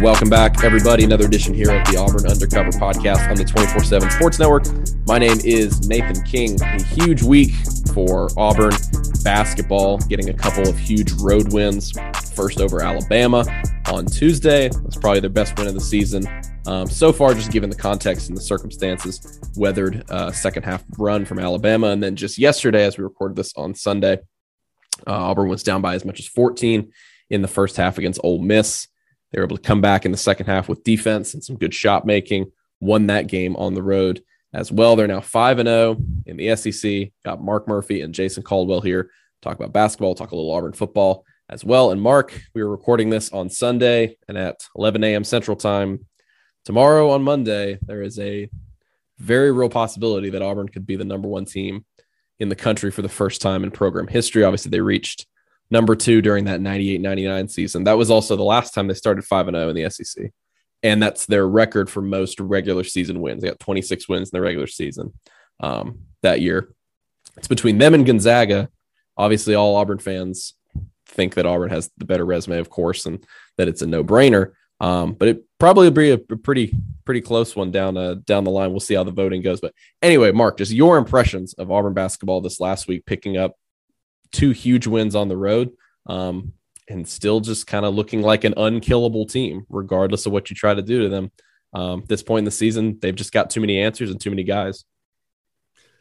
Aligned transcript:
Welcome 0.00 0.30
back, 0.30 0.62
everybody. 0.62 1.02
Another 1.02 1.26
edition 1.26 1.52
here 1.52 1.72
of 1.72 1.84
the 1.88 1.96
Auburn 1.98 2.30
Undercover 2.30 2.70
podcast 2.70 3.28
on 3.28 3.34
the 3.34 3.44
24 3.44 3.82
7 3.82 4.08
Sports 4.12 4.38
Network. 4.38 4.66
My 5.08 5.18
name 5.18 5.38
is 5.42 5.88
Nathan 5.88 6.22
King. 6.22 6.62
A 6.62 6.80
huge 6.80 7.24
week 7.24 7.50
for 7.92 8.28
Auburn 8.36 8.70
basketball, 9.24 9.98
getting 9.98 10.28
a 10.28 10.34
couple 10.34 10.68
of 10.68 10.78
huge 10.78 11.10
road 11.14 11.52
wins. 11.52 11.90
First 12.36 12.60
over 12.60 12.84
Alabama 12.84 13.44
on 13.90 14.06
Tuesday. 14.06 14.68
That's 14.68 14.96
probably 14.96 15.18
their 15.18 15.30
best 15.30 15.58
win 15.58 15.66
of 15.66 15.74
the 15.74 15.80
season. 15.80 16.24
Um, 16.68 16.86
so 16.86 17.14
far, 17.14 17.32
just 17.32 17.50
given 17.50 17.70
the 17.70 17.76
context 17.76 18.28
and 18.28 18.36
the 18.36 18.42
circumstances, 18.42 19.40
weathered 19.56 20.04
uh, 20.10 20.30
second 20.32 20.64
half 20.64 20.84
run 20.98 21.24
from 21.24 21.38
Alabama. 21.38 21.86
And 21.86 22.02
then 22.02 22.14
just 22.14 22.36
yesterday, 22.36 22.84
as 22.84 22.98
we 22.98 23.04
recorded 23.04 23.36
this 23.36 23.54
on 23.56 23.74
Sunday, 23.74 24.18
uh, 25.06 25.12
Auburn 25.12 25.48
was 25.48 25.62
down 25.62 25.80
by 25.80 25.94
as 25.94 26.04
much 26.04 26.20
as 26.20 26.26
14 26.26 26.92
in 27.30 27.40
the 27.40 27.48
first 27.48 27.78
half 27.78 27.96
against 27.96 28.20
Ole 28.22 28.42
Miss. 28.42 28.86
They 29.32 29.40
were 29.40 29.46
able 29.46 29.56
to 29.56 29.62
come 29.62 29.80
back 29.80 30.04
in 30.04 30.12
the 30.12 30.18
second 30.18 30.44
half 30.44 30.68
with 30.68 30.84
defense 30.84 31.32
and 31.32 31.42
some 31.42 31.56
good 31.56 31.72
shot 31.72 32.04
making, 32.04 32.52
won 32.80 33.06
that 33.06 33.28
game 33.28 33.56
on 33.56 33.72
the 33.72 33.82
road 33.82 34.22
as 34.52 34.70
well. 34.70 34.94
They're 34.94 35.06
now 35.06 35.22
5 35.22 35.60
and 35.60 35.68
0 35.68 35.96
in 36.26 36.36
the 36.36 36.54
SEC. 36.54 37.12
Got 37.24 37.42
Mark 37.42 37.66
Murphy 37.66 38.02
and 38.02 38.12
Jason 38.12 38.42
Caldwell 38.42 38.82
here. 38.82 39.10
Talk 39.40 39.56
about 39.56 39.72
basketball, 39.72 40.14
talk 40.14 40.32
a 40.32 40.36
little 40.36 40.52
Auburn 40.52 40.74
football 40.74 41.24
as 41.48 41.64
well. 41.64 41.92
And 41.92 42.02
Mark, 42.02 42.38
we 42.54 42.62
were 42.62 42.70
recording 42.70 43.08
this 43.08 43.32
on 43.32 43.48
Sunday 43.48 44.18
and 44.28 44.36
at 44.36 44.60
11 44.76 45.02
a.m. 45.02 45.24
Central 45.24 45.56
Time. 45.56 46.04
Tomorrow 46.68 47.08
on 47.12 47.22
Monday, 47.22 47.78
there 47.80 48.02
is 48.02 48.18
a 48.18 48.46
very 49.16 49.50
real 49.50 49.70
possibility 49.70 50.28
that 50.28 50.42
Auburn 50.42 50.68
could 50.68 50.84
be 50.84 50.96
the 50.96 51.04
number 51.06 51.26
one 51.26 51.46
team 51.46 51.86
in 52.40 52.50
the 52.50 52.54
country 52.54 52.90
for 52.90 53.00
the 53.00 53.08
first 53.08 53.40
time 53.40 53.64
in 53.64 53.70
program 53.70 54.06
history. 54.06 54.44
Obviously, 54.44 54.68
they 54.68 54.82
reached 54.82 55.26
number 55.70 55.96
two 55.96 56.20
during 56.20 56.44
that 56.44 56.60
98 56.60 57.00
99 57.00 57.48
season. 57.48 57.84
That 57.84 57.96
was 57.96 58.10
also 58.10 58.36
the 58.36 58.44
last 58.44 58.74
time 58.74 58.86
they 58.86 58.92
started 58.92 59.24
5 59.24 59.46
0 59.46 59.70
in 59.70 59.76
the 59.76 59.88
SEC. 59.88 60.30
And 60.82 61.02
that's 61.02 61.24
their 61.24 61.48
record 61.48 61.88
for 61.88 62.02
most 62.02 62.38
regular 62.38 62.84
season 62.84 63.22
wins. 63.22 63.40
They 63.40 63.48
got 63.48 63.60
26 63.60 64.06
wins 64.06 64.28
in 64.28 64.36
the 64.36 64.42
regular 64.42 64.66
season 64.66 65.14
um, 65.60 66.00
that 66.20 66.42
year. 66.42 66.74
It's 67.38 67.48
between 67.48 67.78
them 67.78 67.94
and 67.94 68.04
Gonzaga. 68.04 68.68
Obviously, 69.16 69.54
all 69.54 69.76
Auburn 69.76 70.00
fans 70.00 70.52
think 71.06 71.32
that 71.36 71.46
Auburn 71.46 71.70
has 71.70 71.90
the 71.96 72.04
better 72.04 72.26
resume, 72.26 72.58
of 72.58 72.68
course, 72.68 73.06
and 73.06 73.24
that 73.56 73.68
it's 73.68 73.80
a 73.80 73.86
no 73.86 74.04
brainer. 74.04 74.52
Um, 74.80 75.14
but 75.14 75.28
it 75.28 75.44
probably 75.58 75.86
will 75.88 75.94
be 75.94 76.10
a, 76.10 76.18
pretty 76.18 76.74
pretty 77.04 77.20
close 77.20 77.56
one 77.56 77.70
down 77.70 77.96
uh, 77.96 78.14
down 78.24 78.44
the 78.44 78.50
line. 78.50 78.70
We'll 78.70 78.80
see 78.80 78.94
how 78.94 79.04
the 79.04 79.10
voting 79.10 79.42
goes. 79.42 79.60
But 79.60 79.74
anyway, 80.02 80.30
Mark, 80.32 80.58
just 80.58 80.72
your 80.72 80.98
impressions 80.98 81.54
of 81.54 81.70
Auburn 81.70 81.94
basketball 81.94 82.40
this 82.40 82.60
last 82.60 82.86
week, 82.86 83.06
picking 83.06 83.36
up 83.36 83.56
two 84.32 84.50
huge 84.50 84.86
wins 84.86 85.14
on 85.14 85.28
the 85.28 85.36
road, 85.36 85.70
um, 86.06 86.52
and 86.88 87.08
still 87.08 87.40
just 87.40 87.66
kind 87.66 87.84
of 87.84 87.94
looking 87.94 88.22
like 88.22 88.44
an 88.44 88.54
unkillable 88.56 89.26
team, 89.26 89.66
regardless 89.68 90.26
of 90.26 90.32
what 90.32 90.50
you 90.50 90.56
try 90.56 90.74
to 90.74 90.82
do 90.82 91.02
to 91.02 91.08
them. 91.08 91.32
Um, 91.74 92.04
this 92.08 92.22
point 92.22 92.40
in 92.40 92.44
the 92.44 92.50
season, 92.50 92.98
they've 93.00 93.14
just 93.14 93.32
got 93.32 93.50
too 93.50 93.60
many 93.60 93.80
answers 93.80 94.10
and 94.10 94.20
too 94.20 94.30
many 94.30 94.44
guys. 94.44 94.84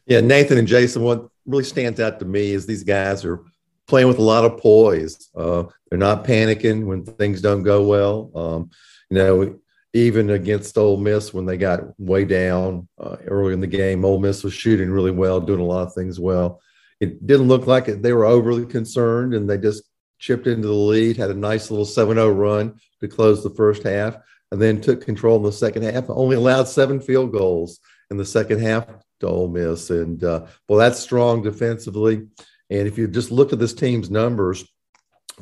Yeah, 0.06 0.22
Nathan 0.22 0.58
and 0.58 0.68
Jason, 0.68 1.04
what 1.04 1.28
really 1.46 1.66
stands 1.66 2.00
out 2.00 2.20
to 2.20 2.26
me 2.26 2.52
is 2.52 2.66
these 2.66 2.84
guys 2.84 3.26
are 3.26 3.44
playing 3.88 4.08
with 4.08 4.20
a 4.20 4.24
lot 4.24 4.46
of 4.46 4.60
poise. 4.60 5.30
Uh, 5.36 5.64
they're 5.90 6.00
not 6.00 6.26
panicking 6.26 6.86
when 6.86 7.06
things 7.06 7.42
don't 7.42 7.64
go 7.64 7.84
well. 7.84 8.32
Um, 8.36 8.70
you 9.10 9.18
know, 9.18 9.60
even 9.94 10.30
against 10.32 10.78
Ole 10.78 10.98
Miss 10.98 11.34
when 11.34 11.46
they 11.46 11.58
got 11.58 12.00
way 12.00 12.26
down 12.26 12.88
uh, 13.00 13.18
early 13.26 13.54
in 13.54 13.62
the 13.62 13.68
game, 13.68 14.04
Ole 14.04 14.20
Miss 14.20 14.44
was 14.44 14.54
shooting 14.54 14.90
really 14.90 15.12
well, 15.12 15.40
doing 15.40 15.62
a 15.62 15.66
lot 15.66 15.88
of 15.88 15.94
things 15.94 16.20
well 16.20 16.62
it 17.00 17.26
didn't 17.26 17.48
look 17.48 17.68
like 17.68 17.88
it, 17.88 18.02
they 18.02 18.14
were 18.14 18.26
overly 18.26 18.66
concerned 18.66 19.34
and 19.34 19.50
they 19.50 19.58
just 19.58 19.84
chipped 20.20 20.48
into 20.48 20.68
the 20.68 20.74
lead, 20.74 21.18
had 21.18 21.30
a 21.30 21.36
nice 21.36 21.70
little 21.70 21.86
7 21.86 22.16
0 22.16 22.30
run 22.32 22.80
to 23.02 23.08
close 23.08 23.44
the 23.44 23.52
first 23.52 23.84
half, 23.84 24.18
and 24.52 24.62
then 24.62 24.82
took 24.82 25.06
control 25.06 25.38
in 25.38 25.44
the 25.44 25.52
second 25.52 25.84
half. 25.84 26.10
Only 26.10 26.36
allowed 26.36 26.68
seven 26.68 27.00
field 27.00 27.32
goals 27.32 27.80
in 28.10 28.18
the 28.18 28.26
second 28.26 28.60
half 28.60 28.88
to 29.20 29.28
Ole 29.28 29.50
Miss. 29.50 29.90
And 29.90 30.24
uh, 30.24 30.46
well, 30.68 30.80
that's 30.80 31.00
strong 31.00 31.44
defensively. 31.44 32.28
And 32.70 32.88
if 32.88 32.98
you 32.98 33.08
just 33.08 33.32
look 33.32 33.54
at 33.54 33.60
this 33.60 33.74
team's 33.74 34.10
numbers 34.10 34.66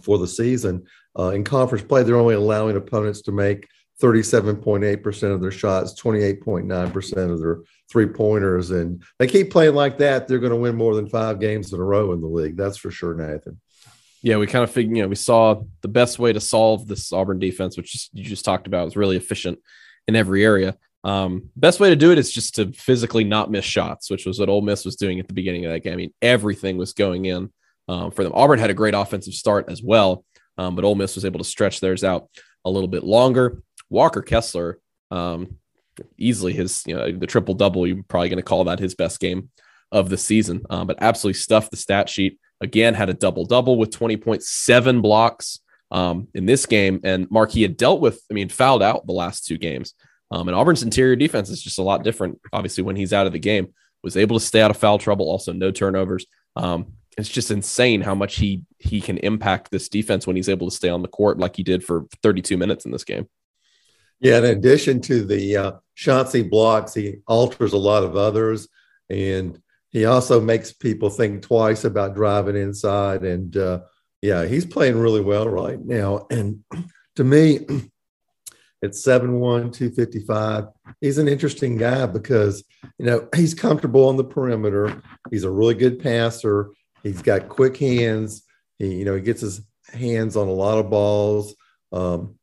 for 0.02 0.18
the 0.18 0.28
season 0.28 0.86
uh, 1.18 1.30
in 1.30 1.44
conference 1.44 1.84
play, 1.84 2.04
they're 2.04 2.18
only 2.18 2.36
allowing 2.36 2.76
opponents 2.76 3.22
to 3.24 3.32
make 3.32 3.68
37.8% 4.02 5.34
of 5.34 5.42
their 5.42 5.52
shots, 5.52 6.00
28.9% 6.02 7.32
of 7.32 7.40
their 7.40 7.62
three 7.90 8.08
pointers. 8.08 8.72
And 8.72 9.02
they 9.20 9.28
keep 9.28 9.52
playing 9.52 9.76
like 9.76 9.98
that, 10.00 10.28
they're 10.28 10.40
going 10.40 10.52
to 10.52 10.58
win 10.58 10.76
more 10.76 10.96
than 10.96 11.08
five 11.08 11.40
games 11.40 11.72
in 11.72 11.80
a 11.80 11.84
row 11.84 12.12
in 12.12 12.22
the 12.22 12.28
league. 12.28 12.58
That's 12.58 12.78
for 12.78 12.92
sure, 12.92 13.14
Nathan. 13.14 13.60
Yeah, 14.22 14.38
we 14.38 14.48
kind 14.48 14.64
of 14.64 14.72
figured, 14.72 14.98
you 14.98 15.04
know, 15.04 15.08
we 15.08 15.16
saw 15.16 15.62
the 15.82 15.88
best 15.88 16.18
way 16.18 16.34
to 16.34 16.40
solve 16.40 16.88
this 16.88 17.14
Auburn 17.14 17.40
defense, 17.40 17.78
which 17.78 18.10
you 18.12 18.24
just 18.24 18.44
talked 18.44 18.68
about, 18.68 18.86
was 18.86 18.98
really 18.98 19.18
efficient 19.18 19.60
in 20.08 20.16
every 20.16 20.44
area. 20.44 20.76
Um, 21.06 21.52
best 21.56 21.80
way 21.80 21.90
to 21.92 21.96
do 21.96 22.12
it 22.12 22.18
is 22.18 22.32
just 22.32 22.56
to 22.56 22.74
physically 22.74 23.24
not 23.24 23.52
miss 23.52 23.64
shots, 23.64 24.10
which 24.10 24.26
was 24.26 24.40
what 24.40 24.50
Ole 24.50 24.64
Miss 24.64 24.84
was 24.84 24.96
doing 24.96 25.20
at 25.20 25.28
the 25.28 25.36
beginning 25.36 25.64
of 25.64 25.72
that 25.72 25.82
game. 25.82 25.94
I 25.94 25.98
mean, 25.98 26.14
everything 26.20 26.78
was 26.78 26.94
going 26.94 27.26
in 27.26 27.54
um, 27.88 28.10
for 28.10 28.24
them. 28.24 28.34
Auburn 28.34 28.58
had 28.58 28.72
a 28.72 28.74
great 28.76 28.96
offensive 28.96 29.36
start 29.36 29.70
as 29.70 29.84
well, 29.84 30.26
um, 30.58 30.76
but 30.76 30.84
Ole 30.84 30.96
Miss 30.96 31.14
was 31.14 31.24
able 31.24 31.38
to 31.38 31.46
stretch 31.46 31.80
theirs 31.80 32.04
out 32.04 32.28
a 32.66 32.72
little 32.72 32.88
bit 32.88 33.04
longer. 33.04 33.62
Walker 33.88 34.24
Kessler, 34.24 34.80
um, 35.12 35.58
easily 36.18 36.54
his, 36.54 36.84
you 36.88 36.96
know, 36.96 37.12
the 37.12 37.28
triple 37.28 37.54
double. 37.54 37.86
You're 37.86 38.04
probably 38.08 38.30
going 38.30 38.38
to 38.38 38.44
call 38.44 38.64
that 38.64 38.80
his 38.80 38.96
best 38.96 39.20
game 39.20 39.52
of 39.92 40.10
the 40.10 40.18
season, 40.18 40.64
um, 40.72 40.88
but 40.88 40.98
absolutely 41.02 41.38
stuffed 41.38 41.70
the 41.70 41.78
stat 41.78 42.10
sheet. 42.10 42.40
Again, 42.62 42.96
had 42.96 43.10
a 43.10 43.14
double 43.14 43.46
double 43.46 43.78
with 43.78 43.92
20.7 43.92 45.02
blocks 45.04 45.60
um, 45.92 46.30
in 46.34 46.48
this 46.48 46.66
game. 46.66 47.00
And 47.04 47.30
Mark, 47.30 47.52
he 47.52 47.62
had 47.62 47.78
dealt 47.78 48.02
with, 48.02 48.20
I 48.32 48.34
mean, 48.34 48.50
fouled 48.50 48.82
out 48.82 49.06
the 49.06 49.14
last 49.14 49.46
two 49.46 49.60
games. 49.60 49.94
Um, 50.32 50.48
and 50.48 50.56
Auburn's 50.56 50.84
interior 50.84 51.16
defense 51.16 51.50
is 51.50 51.62
just 51.62 51.80
a 51.80 51.84
lot 51.84 52.04
different, 52.04 52.40
obviously, 52.52 52.84
when 52.84 52.96
he's 52.96 53.14
out 53.14 53.28
of 53.28 53.34
the 53.34 53.40
game. 53.40 53.74
Was 54.04 54.18
able 54.18 54.38
to 54.38 54.46
stay 54.46 54.62
out 54.62 54.70
of 54.70 54.78
foul 54.78 55.00
trouble, 55.00 55.28
also 55.28 55.52
no 55.52 55.72
turnovers. 55.72 56.28
Um, 56.56 56.94
it's 57.18 57.30
just 57.30 57.50
insane 57.50 58.02
how 58.02 58.14
much 58.14 58.36
he 58.36 58.64
he 58.78 59.02
can 59.02 59.18
impact 59.20 59.72
this 59.72 59.90
defense 59.90 60.28
when 60.28 60.36
he's 60.36 60.50
able 60.50 60.70
to 60.70 60.76
stay 60.76 60.90
on 60.90 61.02
the 61.02 61.08
court 61.08 61.40
like 61.40 61.56
he 61.56 61.64
did 61.64 61.84
for 61.84 62.06
32 62.22 62.56
minutes 62.56 62.86
in 62.86 62.92
this 62.92 63.04
game. 63.04 63.28
Yeah, 64.20 64.38
in 64.38 64.46
addition 64.46 65.02
to 65.02 65.26
the 65.26 65.58
uh, 65.58 65.72
he 66.32 66.44
blocks, 66.44 66.94
he 66.94 67.18
alters 67.28 67.74
a 67.74 67.78
lot 67.78 68.04
of 68.04 68.16
others, 68.16 68.68
and 69.10 69.60
he 69.90 70.06
also 70.06 70.42
makes 70.42 70.74
people 70.74 71.10
think 71.10 71.42
twice 71.42 71.86
about 71.86 72.16
driving 72.16 72.58
inside. 72.58 73.24
And 73.24 73.56
uh, 73.56 73.82
yeah, 74.22 74.46
he's 74.46 74.66
playing 74.66 75.00
really 75.00 75.22
well 75.22 75.48
right 75.48 75.80
now. 75.80 76.28
And 76.30 76.64
to 77.16 77.24
me, 77.24 77.60
at 78.86 78.96
7 78.96 79.40
1, 79.40 79.72
255, 79.72 80.66
he's 81.02 81.18
an 81.18 81.28
interesting 81.28 81.78
guy 81.78 82.06
because, 82.06 82.64
you 82.98 83.06
know, 83.06 83.28
he's 83.36 83.54
comfortable 83.54 84.08
on 84.08 84.18
the 84.18 84.24
perimeter. 84.24 85.02
He's 85.30 85.44
a 85.44 85.52
really 85.52 85.74
good 85.74 86.00
passer. 86.00 86.70
He's 87.04 87.22
got 87.22 87.50
quick 87.50 87.78
hands. 87.78 88.44
He, 88.80 88.96
you 88.96 89.06
know, 89.06 89.16
he 89.16 89.22
gets 89.22 89.42
his 89.42 89.62
hands 89.92 90.36
on 90.38 90.48
a 90.48 90.52
lot 90.52 90.78
of 90.78 90.90
balls. 90.90 91.56
Um, 91.92 92.36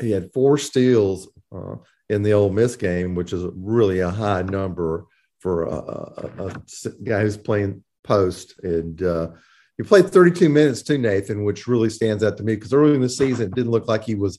he 0.00 0.10
had 0.10 0.32
four 0.32 0.58
steals 0.58 1.28
uh, 1.54 1.76
in 2.08 2.22
the 2.22 2.32
Ole 2.32 2.50
Miss 2.50 2.76
game, 2.76 3.14
which 3.14 3.32
is 3.32 3.44
really 3.54 4.00
a 4.00 4.10
high 4.10 4.42
number 4.42 5.06
for 5.40 5.64
a, 5.64 5.74
a, 5.74 6.46
a 6.46 6.90
guy 7.02 7.22
who's 7.22 7.36
playing 7.36 7.82
post. 8.04 8.58
And 8.62 9.02
uh, 9.02 9.30
he 9.76 9.82
played 9.82 10.10
32 10.10 10.48
minutes 10.48 10.82
too, 10.82 10.98
Nathan, 10.98 11.44
which 11.44 11.66
really 11.66 11.90
stands 11.90 12.22
out 12.22 12.36
to 12.36 12.42
me 12.42 12.54
because 12.54 12.72
early 12.72 12.94
in 12.94 13.00
the 13.00 13.08
season 13.08 13.46
it 13.46 13.54
didn't 13.54 13.70
look 13.70 13.88
like 13.88 14.04
he 14.04 14.14
was 14.14 14.38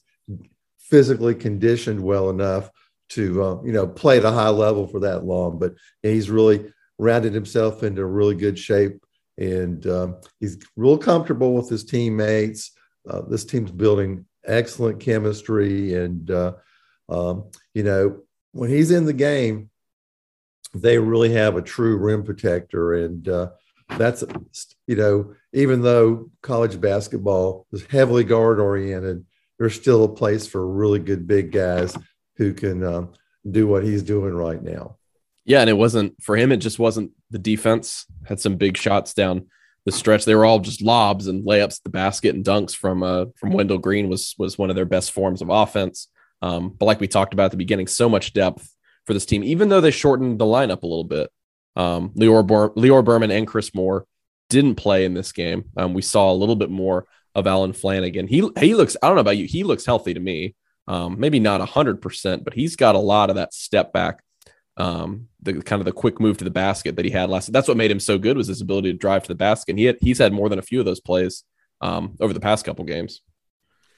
physically 0.92 1.34
conditioned 1.34 2.00
well 2.00 2.30
enough 2.30 2.70
to 3.10 3.44
uh, 3.44 3.62
you 3.64 3.72
know 3.72 3.88
play 3.88 4.18
at 4.18 4.26
a 4.26 4.32
high 4.32 4.50
level 4.50 4.86
for 4.86 5.00
that 5.00 5.26
long. 5.26 5.58
But 5.58 5.74
he's 6.04 6.30
really 6.30 6.72
rounded 7.00 7.34
himself 7.34 7.82
into 7.82 8.06
really 8.06 8.36
good 8.36 8.60
shape, 8.60 9.04
and 9.40 9.86
um, 9.88 10.18
he's 10.40 10.60
real 10.76 11.00
comfortable 11.00 11.56
with 11.56 11.70
his 11.70 11.84
teammates. 11.84 12.72
Uh, 13.10 13.22
this 13.22 13.46
team's 13.46 13.72
building 13.72 14.26
excellent 14.46 15.00
chemistry. 15.00 15.94
And, 15.94 16.30
uh, 16.30 16.54
um, 17.10 17.50
you 17.74 17.84
know, 17.84 18.22
when 18.52 18.70
he's 18.70 18.92
in 18.92 19.06
the 19.06 19.14
game, 19.14 19.70
they 20.74 20.98
really 20.98 21.34
have 21.34 21.56
a 21.58 21.62
true 21.62 21.98
rim 21.98 22.24
protector. 22.24 22.94
And 22.94 23.28
uh, 23.28 23.50
that's, 23.98 24.24
you 24.88 24.96
know, 24.96 25.34
even 25.54 25.82
though 25.82 26.30
college 26.42 26.80
basketball 26.80 27.68
is 27.72 27.86
heavily 27.86 28.24
guard 28.24 28.60
oriented, 28.60 29.26
there's 29.62 29.76
still 29.76 30.04
a 30.04 30.10
place 30.10 30.48
for 30.48 30.68
really 30.68 30.98
good 30.98 31.28
big 31.28 31.52
guys 31.52 31.96
who 32.38 32.52
can 32.52 32.84
um, 32.84 33.14
do 33.48 33.68
what 33.68 33.84
he's 33.84 34.02
doing 34.02 34.34
right 34.34 34.60
now. 34.60 34.98
Yeah. 35.46 35.62
And 35.62 35.70
it 35.70 35.78
wasn't 35.78 36.20
for 36.20 36.36
him, 36.36 36.52
it 36.52 36.58
just 36.58 36.80
wasn't 36.80 37.12
the 37.30 37.38
defense, 37.38 38.08
had 38.26 38.40
some 38.40 38.56
big 38.56 38.76
shots 38.76 39.14
down 39.14 39.50
the 39.86 39.92
stretch. 39.92 40.26
They 40.26 40.34
were 40.34 40.46
all 40.46 40.58
just 40.58 40.82
lobs 40.82 41.28
and 41.28 41.46
layups 41.46 41.78
at 41.78 41.84
the 41.84 41.92
basket 41.92 42.34
and 42.34 42.44
dunks 42.44 42.76
from 42.76 43.04
uh, 43.04 43.26
from 43.36 43.52
Wendell 43.52 43.78
Green 43.78 44.10
was 44.10 44.34
was 44.40 44.58
one 44.58 44.72
of 44.72 44.76
their 44.76 44.86
best 44.86 45.12
forms 45.12 45.44
of 45.44 45.50
offense. 45.50 46.08
Um, 46.42 46.70
but 46.70 46.88
like 46.88 47.00
we 47.00 47.08
talked 47.08 47.36
about 47.36 47.46
at 47.46 47.52
the 47.52 47.58
beginning, 47.58 47.86
so 47.86 48.10
much 48.10 48.34
depth 48.34 48.68
for 49.06 49.14
this 49.14 49.28
team, 49.28 49.44
even 49.44 49.70
though 49.70 49.82
they 49.82 49.92
shortened 49.92 50.40
the 50.40 50.46
lineup 50.46 50.82
a 50.82 50.88
little 50.88 51.04
bit. 51.04 51.30
Um, 51.76 52.10
Lior, 52.16 52.46
Bur- 52.46 52.72
Lior 52.72 53.06
Berman 53.06 53.30
and 53.30 53.46
Chris 53.46 53.76
Moore 53.76 54.08
didn't 54.50 54.76
play 54.76 55.06
in 55.06 55.14
this 55.14 55.32
game. 55.32 55.66
Um, 55.78 55.94
we 55.94 56.02
saw 56.02 56.32
a 56.32 56.34
little 56.34 56.56
bit 56.56 56.72
more 56.72 57.06
of 57.36 57.48
Allen 57.48 57.74
Flanagan. 57.74 58.28
He 58.28 58.48
he 58.60 58.76
looks. 58.76 58.98
I 59.02 59.08
don't 59.08 59.16
know 59.16 59.22
about 59.22 59.38
you. 59.38 59.46
He 59.46 59.64
looks 59.64 59.86
healthy 59.86 60.14
to 60.14 60.20
me. 60.20 60.56
Um, 60.88 61.20
maybe 61.20 61.40
not 61.40 61.62
hundred 61.70 62.02
percent, 62.02 62.44
but 62.44 62.54
he's 62.54 62.76
got 62.76 62.96
a 62.96 63.00
lot 63.00 63.30
of 63.30 63.36
that 63.36 63.54
step 63.54 63.94
back. 63.94 64.24
Um, 64.78 65.28
the 65.42 65.62
kind 65.62 65.80
of 65.80 65.86
the 65.86 65.92
quick 65.92 66.20
move 66.20 66.38
to 66.38 66.44
the 66.44 66.50
basket 66.50 66.96
that 66.96 67.06
he 67.06 67.12
had 67.12 67.30
last. 67.30 67.52
That's 67.52 67.68
what 67.68 67.78
made 67.78 67.92
him 67.92 68.00
so 68.00 68.18
good 68.18 68.38
was 68.38 68.48
his 68.48 68.62
ability 68.62 68.92
to 68.92 68.98
drive 68.98 69.24
to 69.24 69.28
the 69.28 69.36
basket. 69.36 69.74
And 69.74 69.80
he 69.80 69.86
had, 69.86 69.98
he's 70.02 70.18
had 70.18 70.34
more 70.34 70.50
than 70.50 70.60
a 70.60 70.64
few 70.64 70.80
of 70.80 70.86
those 70.86 71.02
plays 71.02 71.44
um, 71.82 72.16
over 72.20 72.34
the 72.34 72.40
past 72.40 72.66
couple 72.66 72.86
games. 72.86 73.22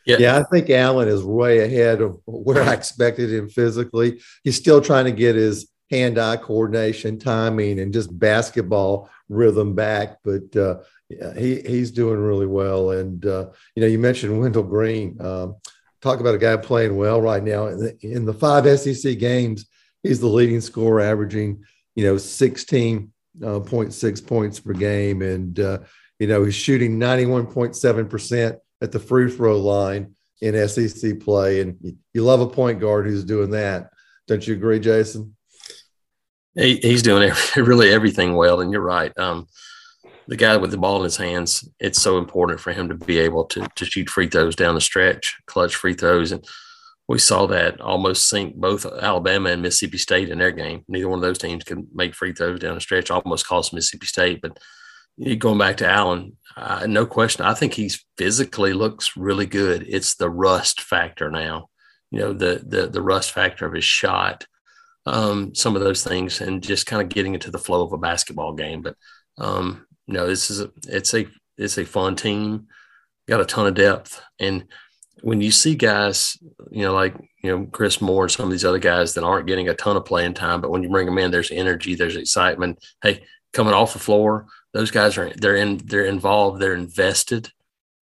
Yeah. 0.06 0.18
yeah, 0.19 0.38
I 0.38 0.44
think 0.44 0.69
Allen 0.69 1.07
is 1.07 1.24
way 1.24 1.59
ahead 1.59 2.01
of 2.01 2.19
where 2.25 2.62
I 2.63 2.74
expected 2.74 3.31
him 3.31 3.47
physically. 3.47 4.19
He's 4.44 4.57
still 4.57 4.81
trying 4.81 5.06
to 5.06 5.12
get 5.12 5.35
his 5.35 5.69
hand-eye 5.89 6.38
coordination, 6.38 7.19
timing, 7.19 7.80
and 7.80 7.94
just 7.94 8.18
basketball 8.19 9.09
rhythm 9.30 9.75
back. 9.75 10.18
But 10.24 10.53
uh, 10.57 10.80
yeah, 11.09 11.33
he 11.38 11.61
he's 11.61 11.91
doing 11.91 12.19
really 12.19 12.45
well. 12.45 12.91
And 12.91 13.25
uh, 13.25 13.47
you 13.75 13.81
know, 13.81 13.88
you 13.88 14.00
mentioned 14.00 14.39
Wendell 14.39 14.63
Green. 14.63 15.17
Um, 15.21 15.55
talk 16.01 16.19
about 16.19 16.35
a 16.35 16.39
guy 16.39 16.57
playing 16.57 16.95
well 16.95 17.21
right 17.21 17.44
now. 17.44 17.67
In 17.67 17.79
the, 17.79 17.97
in 18.01 18.25
the 18.25 18.33
five 18.33 18.67
SEC 18.79 19.17
games, 19.19 19.65
he's 20.01 20.19
the 20.19 20.27
leading 20.27 20.61
scorer, 20.61 21.01
averaging 21.01 21.63
you 21.95 22.05
know 22.05 22.15
16.6 22.15 23.09
uh, 23.44 24.27
points 24.27 24.59
per 24.59 24.73
game, 24.73 25.21
and 25.21 25.59
uh, 25.59 25.79
you 26.19 26.27
know 26.27 26.44
he's 26.44 26.55
shooting 26.55 27.00
91.7 27.00 28.09
percent 28.09 28.57
at 28.81 28.91
the 28.91 28.99
free 28.99 29.31
throw 29.31 29.59
line 29.59 30.15
in 30.41 30.67
SEC 30.67 31.19
play. 31.21 31.61
And 31.61 31.97
you 32.13 32.23
love 32.23 32.41
a 32.41 32.47
point 32.47 32.79
guard 32.79 33.06
who's 33.06 33.23
doing 33.23 33.51
that. 33.51 33.89
Don't 34.27 34.45
you 34.45 34.53
agree, 34.53 34.79
Jason? 34.79 35.35
He, 36.56 36.77
he's 36.77 37.01
doing 37.01 37.23
every, 37.29 37.63
really 37.63 37.89
everything 37.89 38.35
well. 38.35 38.61
And 38.61 38.71
you're 38.71 38.81
right. 38.81 39.17
Um, 39.17 39.47
the 40.27 40.37
guy 40.37 40.57
with 40.57 40.71
the 40.71 40.77
ball 40.77 40.97
in 40.97 41.03
his 41.03 41.17
hands, 41.17 41.67
it's 41.79 42.01
so 42.01 42.17
important 42.17 42.59
for 42.59 42.71
him 42.71 42.89
to 42.89 42.95
be 42.95 43.19
able 43.19 43.45
to, 43.45 43.67
to 43.75 43.85
shoot 43.85 44.09
free 44.09 44.27
throws 44.27 44.55
down 44.55 44.75
the 44.75 44.81
stretch, 44.81 45.35
clutch 45.45 45.75
free 45.75 45.93
throws. 45.93 46.31
And 46.31 46.45
we 47.07 47.19
saw 47.19 47.47
that 47.47 47.81
almost 47.81 48.29
sink 48.29 48.55
both 48.55 48.85
Alabama 48.85 49.49
and 49.49 49.61
Mississippi 49.61 49.97
State 49.97 50.29
in 50.29 50.37
their 50.37 50.51
game. 50.51 50.85
Neither 50.87 51.09
one 51.09 51.19
of 51.19 51.23
those 51.23 51.37
teams 51.37 51.63
can 51.63 51.87
make 51.93 52.15
free 52.15 52.33
throws 52.33 52.59
down 52.59 52.75
the 52.75 52.81
stretch, 52.81 53.11
almost 53.11 53.47
cost 53.47 53.73
Mississippi 53.73 54.05
State. 54.05 54.41
But 54.41 54.57
going 55.37 55.57
back 55.57 55.77
to 55.77 55.89
Allen, 55.89 56.37
uh, 56.55 56.85
no 56.87 57.05
question. 57.05 57.45
I 57.45 57.53
think 57.53 57.73
he's 57.73 58.05
physically 58.17 58.73
looks 58.73 59.17
really 59.17 59.45
good. 59.45 59.85
It's 59.87 60.15
the 60.15 60.29
rust 60.29 60.81
factor 60.81 61.29
now. 61.29 61.69
You 62.11 62.19
know, 62.19 62.33
the 62.33 62.63
the 62.65 62.87
the 62.87 63.01
rust 63.01 63.31
factor 63.31 63.65
of 63.65 63.73
his 63.73 63.83
shot, 63.83 64.45
um, 65.05 65.55
some 65.55 65.75
of 65.75 65.81
those 65.81 66.03
things, 66.03 66.41
and 66.41 66.61
just 66.61 66.85
kind 66.85 67.01
of 67.01 67.09
getting 67.09 67.33
into 67.33 67.51
the 67.51 67.57
flow 67.57 67.83
of 67.83 67.91
a 67.91 67.97
basketball 67.97 68.53
game. 68.53 68.83
But 68.83 68.95
um, 69.37 69.87
no, 70.07 70.27
this 70.27 70.50
is 70.51 70.61
a, 70.61 70.71
it's 70.88 71.13
a 71.13 71.27
it's 71.57 71.77
a 71.77 71.85
fun 71.85 72.15
team. 72.15 72.67
Got 73.27 73.41
a 73.41 73.45
ton 73.45 73.67
of 73.67 73.75
depth, 73.75 74.21
and 74.39 74.65
when 75.21 75.39
you 75.39 75.51
see 75.51 75.75
guys, 75.75 76.38
you 76.71 76.81
know, 76.83 76.94
like 76.94 77.15
you 77.41 77.50
know 77.50 77.65
Chris 77.71 78.01
Moore 78.01 78.23
and 78.23 78.31
some 78.31 78.45
of 78.45 78.51
these 78.51 78.65
other 78.65 78.79
guys 78.79 79.13
that 79.13 79.23
aren't 79.23 79.47
getting 79.47 79.69
a 79.69 79.75
ton 79.75 79.95
of 79.95 80.05
playing 80.05 80.33
time, 80.33 80.59
but 80.59 80.71
when 80.71 80.83
you 80.83 80.89
bring 80.89 81.05
them 81.05 81.17
in, 81.17 81.31
there's 81.31 81.51
energy, 81.51 81.95
there's 81.95 82.17
excitement. 82.17 82.83
Hey, 83.01 83.23
coming 83.53 83.73
off 83.73 83.94
the 83.94 84.00
floor, 84.00 84.47
those 84.73 84.91
guys 84.91 85.17
are 85.17 85.29
they're 85.38 85.55
in 85.55 85.77
they're 85.85 86.06
involved 86.06 86.61
they're 86.61 86.73
invested 86.73 87.49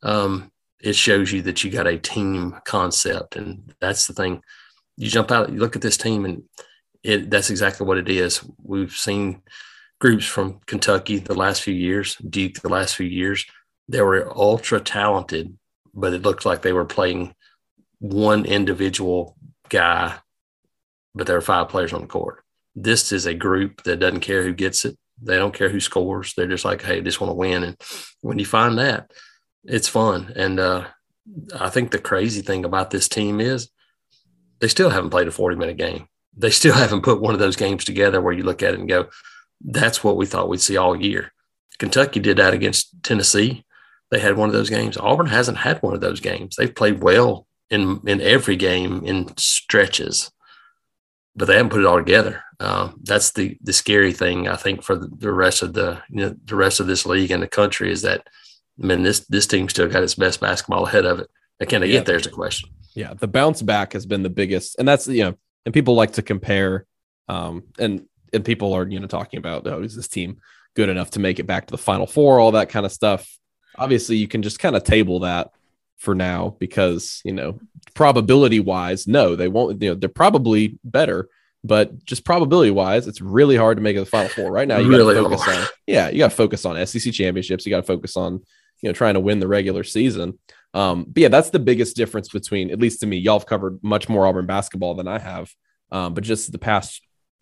um, 0.04 0.52
it 0.80 0.96
shows 0.96 1.32
you 1.32 1.44
that 1.44 1.64
you 1.64 1.70
got 1.70 1.86
a 1.86 1.98
team 1.98 2.56
concept 2.66 3.36
and 3.36 3.74
that's 3.80 4.08
the 4.08 4.14
thing 4.14 4.42
you 4.98 5.10
jump 5.10 5.32
out 5.32 5.52
you 5.52 5.60
look 5.60 5.76
at 5.76 5.82
this 5.82 5.98
team 5.98 6.26
and 6.26 6.44
it 7.04 7.30
that's 7.30 7.50
exactly 7.50 7.86
what 7.86 7.98
it 7.98 8.10
is 8.10 8.44
we've 8.64 8.94
seen 8.94 9.42
groups 10.02 10.26
from 10.26 10.60
kentucky 10.66 11.20
the 11.20 11.34
last 11.34 11.62
few 11.62 11.74
years 11.74 12.16
duke 12.18 12.56
the 12.62 12.70
last 12.70 12.96
few 12.96 13.08
years 13.08 13.46
they 13.88 14.02
were 14.02 14.32
ultra 14.38 14.80
talented 14.80 15.58
but 15.94 16.14
it 16.14 16.24
looked 16.24 16.46
like 16.46 16.62
they 16.62 16.74
were 16.74 16.86
playing 16.86 17.34
one 18.00 18.46
individual 18.46 19.38
guy 19.70 20.14
but 21.16 21.28
there 21.28 21.38
are 21.38 21.42
five 21.42 21.70
players 21.70 21.94
on 21.94 22.02
the 22.02 22.08
court 22.08 22.44
this 22.76 23.12
is 23.12 23.26
a 23.26 23.34
group 23.34 23.84
that 23.84 24.00
doesn't 24.00 24.22
care 24.22 24.44
who 24.44 24.54
gets 24.54 24.84
it 24.86 24.98
they 25.22 25.38
don't 25.38 25.54
care 25.54 25.70
who 25.70 25.80
scores. 25.80 26.34
They're 26.34 26.48
just 26.48 26.66
like, 26.66 26.82
hey, 26.82 27.02
just 27.02 27.22
want 27.22 27.30
to 27.30 27.36
win. 27.36 27.64
And 27.64 27.78
when 28.22 28.40
you 28.40 28.46
find 28.46 28.78
that, 28.80 29.12
it's 29.64 29.88
fun. 29.88 30.34
And 30.36 30.60
uh, 30.60 30.88
I 31.60 31.70
think 31.70 31.92
the 31.92 32.00
crazy 32.00 32.42
thing 32.42 32.66
about 32.66 32.90
this 32.90 33.08
team 33.08 33.40
is 33.40 33.70
they 34.60 34.68
still 34.68 34.90
haven't 34.90 35.12
played 35.12 35.28
a 35.28 35.32
40 35.32 35.56
minute 35.56 35.78
game. 35.78 36.08
They 36.36 36.50
still 36.50 36.74
haven't 36.76 37.04
put 37.04 37.22
one 37.22 37.34
of 37.34 37.40
those 37.40 37.56
games 37.56 37.86
together 37.86 38.20
where 38.20 38.34
you 38.34 38.44
look 38.44 38.64
at 38.64 38.74
it 38.74 38.80
and 38.80 38.90
go, 38.90 39.10
that's 39.64 40.04
what 40.04 40.18
we 40.18 40.26
thought 40.26 40.50
we'd 40.50 40.62
see 40.62 40.78
all 40.78 41.00
year. 41.00 41.34
Kentucky 41.78 42.20
did 42.20 42.38
that 42.38 42.54
against 42.54 43.04
Tennessee. 43.04 43.66
They 44.10 44.20
had 44.20 44.38
one 44.38 44.50
of 44.50 44.54
those 44.54 44.70
games. 44.70 44.98
Auburn 44.98 45.28
hasn't 45.28 45.58
had 45.58 45.82
one 45.82 45.94
of 45.94 46.02
those 46.02 46.20
games. 46.20 46.56
They've 46.56 46.74
played 46.74 47.02
well 47.02 47.48
in 47.70 48.02
in 48.06 48.22
every 48.22 48.56
game 48.56 49.06
in 49.06 49.36
stretches 49.38 50.32
but 51.36 51.46
they 51.46 51.56
haven't 51.56 51.70
put 51.70 51.82
it 51.82 51.86
all 51.86 51.98
together. 51.98 52.44
Uh, 52.60 52.92
that's 53.04 53.32
the 53.32 53.58
the 53.62 53.74
scary 53.74 54.14
thing 54.14 54.48
I 54.48 54.56
think 54.56 54.84
for 54.84 54.96
the, 54.96 55.32
rest 55.32 55.62
of 55.62 55.74
the 55.74 56.02
you 56.10 56.18
know, 56.18 56.36
the 56.46 56.56
rest 56.56 56.80
of 56.80 56.88
this 56.88 57.06
league 57.06 57.32
and 57.32 57.42
the 57.42 57.48
country 57.48 57.92
is 57.92 58.02
that 58.04 58.28
I 58.82 58.86
mean 58.86 59.04
this 59.04 59.22
this 59.22 59.48
team 59.48 59.70
still 59.70 59.88
got 59.88 60.04
its 60.04 60.16
best 60.16 60.40
basketball 60.40 60.86
ahead 60.86 61.06
of 61.06 61.20
it. 61.20 61.30
And 61.60 61.70
can 61.70 61.82
they 61.82 61.88
yeah. 61.88 62.00
get 62.00 62.06
there? 62.06 62.18
Is 62.18 62.28
a 62.28 62.32
question. 62.32 62.70
Yeah, 62.94 63.14
the 63.14 63.28
bounce 63.28 63.62
back 63.62 63.94
has 63.94 64.06
been 64.06 64.24
the 64.24 64.30
biggest, 64.30 64.78
and 64.78 64.88
that's 64.88 65.08
you 65.08 65.24
know, 65.24 65.36
and 65.66 65.74
people 65.74 65.96
like 65.96 66.14
to 66.14 66.22
compare, 66.22 66.86
um, 67.28 67.64
and 67.80 68.06
and 68.34 68.46
people 68.46 68.74
are 68.74 68.88
you 68.88 69.00
know 69.00 69.08
talking 69.08 69.38
about 69.38 69.68
oh 69.68 69.82
is 69.82 69.96
this 69.96 70.08
team 70.08 70.38
good 70.76 70.90
enough 70.90 71.12
to 71.12 71.20
make 71.20 71.40
it 71.40 71.48
back 71.48 71.68
to 71.68 71.72
the 71.72 71.78
final 71.78 72.08
four, 72.08 72.40
all 72.40 72.54
that 72.54 72.70
kind 72.70 72.86
of 72.86 72.92
stuff. 72.92 73.38
Obviously, 73.78 74.18
you 74.18 74.28
can 74.28 74.42
just 74.42 74.60
kind 74.60 74.76
of 74.76 74.84
table 74.84 75.20
that 75.20 75.52
for 75.98 76.16
now 76.16 76.56
because 76.60 77.22
you 77.24 77.32
know 77.32 77.60
probability 77.94 78.60
wise 78.60 79.08
no 79.08 79.36
they 79.36 79.48
won't 79.48 79.80
you 79.84 79.90
know 79.90 79.94
they're 79.94 80.10
probably 80.10 80.80
better 80.84 81.30
but 81.64 82.04
just 82.04 82.26
probability 82.26 82.72
wise 82.72 83.08
it's 83.08 83.22
really 83.22 83.56
hard 83.56 83.78
to 83.78 83.84
make 83.84 83.96
it 83.96 84.00
the 84.00 84.06
final 84.08 84.28
four. 84.30 84.52
Right 84.52 84.68
now 84.68 84.80
you 84.80 84.90
really 84.90 85.14
gotta 85.14 85.30
focus 85.30 85.48
on 85.48 85.68
yeah 85.86 86.10
you 86.10 86.18
got 86.18 86.32
to 86.32 86.36
focus 86.36 86.66
on 86.66 86.88
sec 86.88 87.14
championships. 87.14 87.66
You 87.66 87.70
got 87.70 87.82
to 87.82 87.84
focus 87.84 88.18
on 88.18 88.42
you 88.82 88.90
know 88.90 88.94
trying 88.94 89.14
to 89.14 89.20
win 89.20 89.40
the 89.40 89.48
regular 89.48 89.84
season. 89.84 90.40
Um 90.74 91.06
but 91.08 91.22
yeah 91.22 91.28
that's 91.28 91.52
the 91.52 91.60
biggest 91.60 91.96
difference 91.96 92.30
between 92.30 92.72
at 92.72 92.80
least 92.80 93.02
to 93.02 93.06
me 93.06 93.18
y'all 93.18 93.38
have 93.38 93.46
covered 93.46 93.84
much 93.84 94.10
more 94.10 94.26
auburn 94.26 94.48
basketball 94.48 94.96
than 94.96 95.08
i 95.08 95.20
have 95.20 95.54
um 95.92 96.14
but 96.16 96.24
just 96.24 96.52
the 96.52 96.58
past 96.58 97.02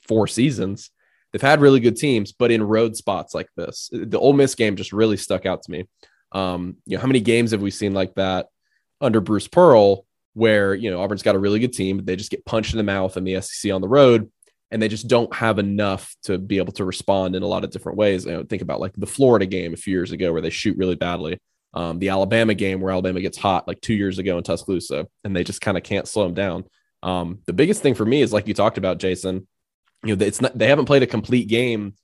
four 0.09 0.27
seasons 0.27 0.91
they've 1.31 1.41
had 1.41 1.61
really 1.61 1.79
good 1.79 1.95
teams 1.95 2.33
but 2.33 2.51
in 2.51 2.61
road 2.61 2.97
spots 2.97 3.33
like 3.33 3.47
this 3.55 3.89
the 3.93 4.19
Ole 4.19 4.33
Miss 4.33 4.55
game 4.55 4.75
just 4.75 4.91
really 4.91 5.17
stuck 5.17 5.45
out 5.45 5.63
to 5.63 5.71
me 5.71 5.85
um, 6.31 6.77
you 6.85 6.95
know, 6.95 7.01
how 7.01 7.07
many 7.07 7.19
games 7.19 7.51
have 7.51 7.61
we 7.61 7.71
seen 7.71 7.93
like 7.93 8.15
that 8.15 8.47
under 9.01 9.21
Bruce 9.21 9.47
Pearl, 9.47 10.05
where 10.33 10.73
you 10.73 10.91
know 10.91 11.01
Auburn's 11.01 11.23
got 11.23 11.35
a 11.35 11.39
really 11.39 11.59
good 11.59 11.73
team, 11.73 11.97
but 11.97 12.05
they 12.05 12.15
just 12.15 12.31
get 12.31 12.45
punched 12.45 12.73
in 12.73 12.77
the 12.77 12.83
mouth 12.83 13.17
in 13.17 13.23
the 13.23 13.41
SEC 13.41 13.71
on 13.71 13.81
the 13.81 13.87
road, 13.87 14.31
and 14.71 14.81
they 14.81 14.87
just 14.87 15.07
don't 15.07 15.33
have 15.33 15.59
enough 15.59 16.15
to 16.23 16.37
be 16.37 16.57
able 16.57 16.73
to 16.73 16.85
respond 16.85 17.35
in 17.35 17.43
a 17.43 17.47
lot 17.47 17.63
of 17.63 17.71
different 17.71 17.97
ways. 17.97 18.25
You 18.25 18.33
know, 18.33 18.43
think 18.43 18.61
about 18.61 18.79
like 18.79 18.93
the 18.95 19.07
Florida 19.07 19.45
game 19.45 19.73
a 19.73 19.77
few 19.77 19.93
years 19.93 20.11
ago 20.11 20.31
where 20.31 20.41
they 20.41 20.49
shoot 20.49 20.77
really 20.77 20.95
badly. 20.95 21.39
Um, 21.73 21.99
the 21.99 22.09
Alabama 22.09 22.55
game 22.55 22.81
where 22.81 22.91
Alabama 22.91 23.21
gets 23.21 23.37
hot 23.37 23.67
like 23.67 23.79
two 23.81 23.93
years 23.93 24.17
ago 24.17 24.37
in 24.37 24.43
Tuscaloosa, 24.43 25.07
and 25.23 25.35
they 25.35 25.43
just 25.43 25.61
kind 25.61 25.77
of 25.77 25.83
can't 25.83 26.07
slow 26.07 26.23
them 26.23 26.33
down. 26.33 26.65
Um, 27.01 27.39
the 27.45 27.53
biggest 27.53 27.81
thing 27.81 27.95
for 27.95 28.05
me 28.05 28.21
is 28.21 28.33
like 28.33 28.47
you 28.47 28.53
talked 28.53 28.77
about, 28.77 28.99
Jason. 28.99 29.47
You 30.03 30.15
know, 30.15 30.25
it's 30.25 30.41
not 30.41 30.57
they 30.57 30.67
haven't 30.67 30.85
played 30.85 31.03
a 31.03 31.07
complete 31.07 31.47
game, 31.47 31.95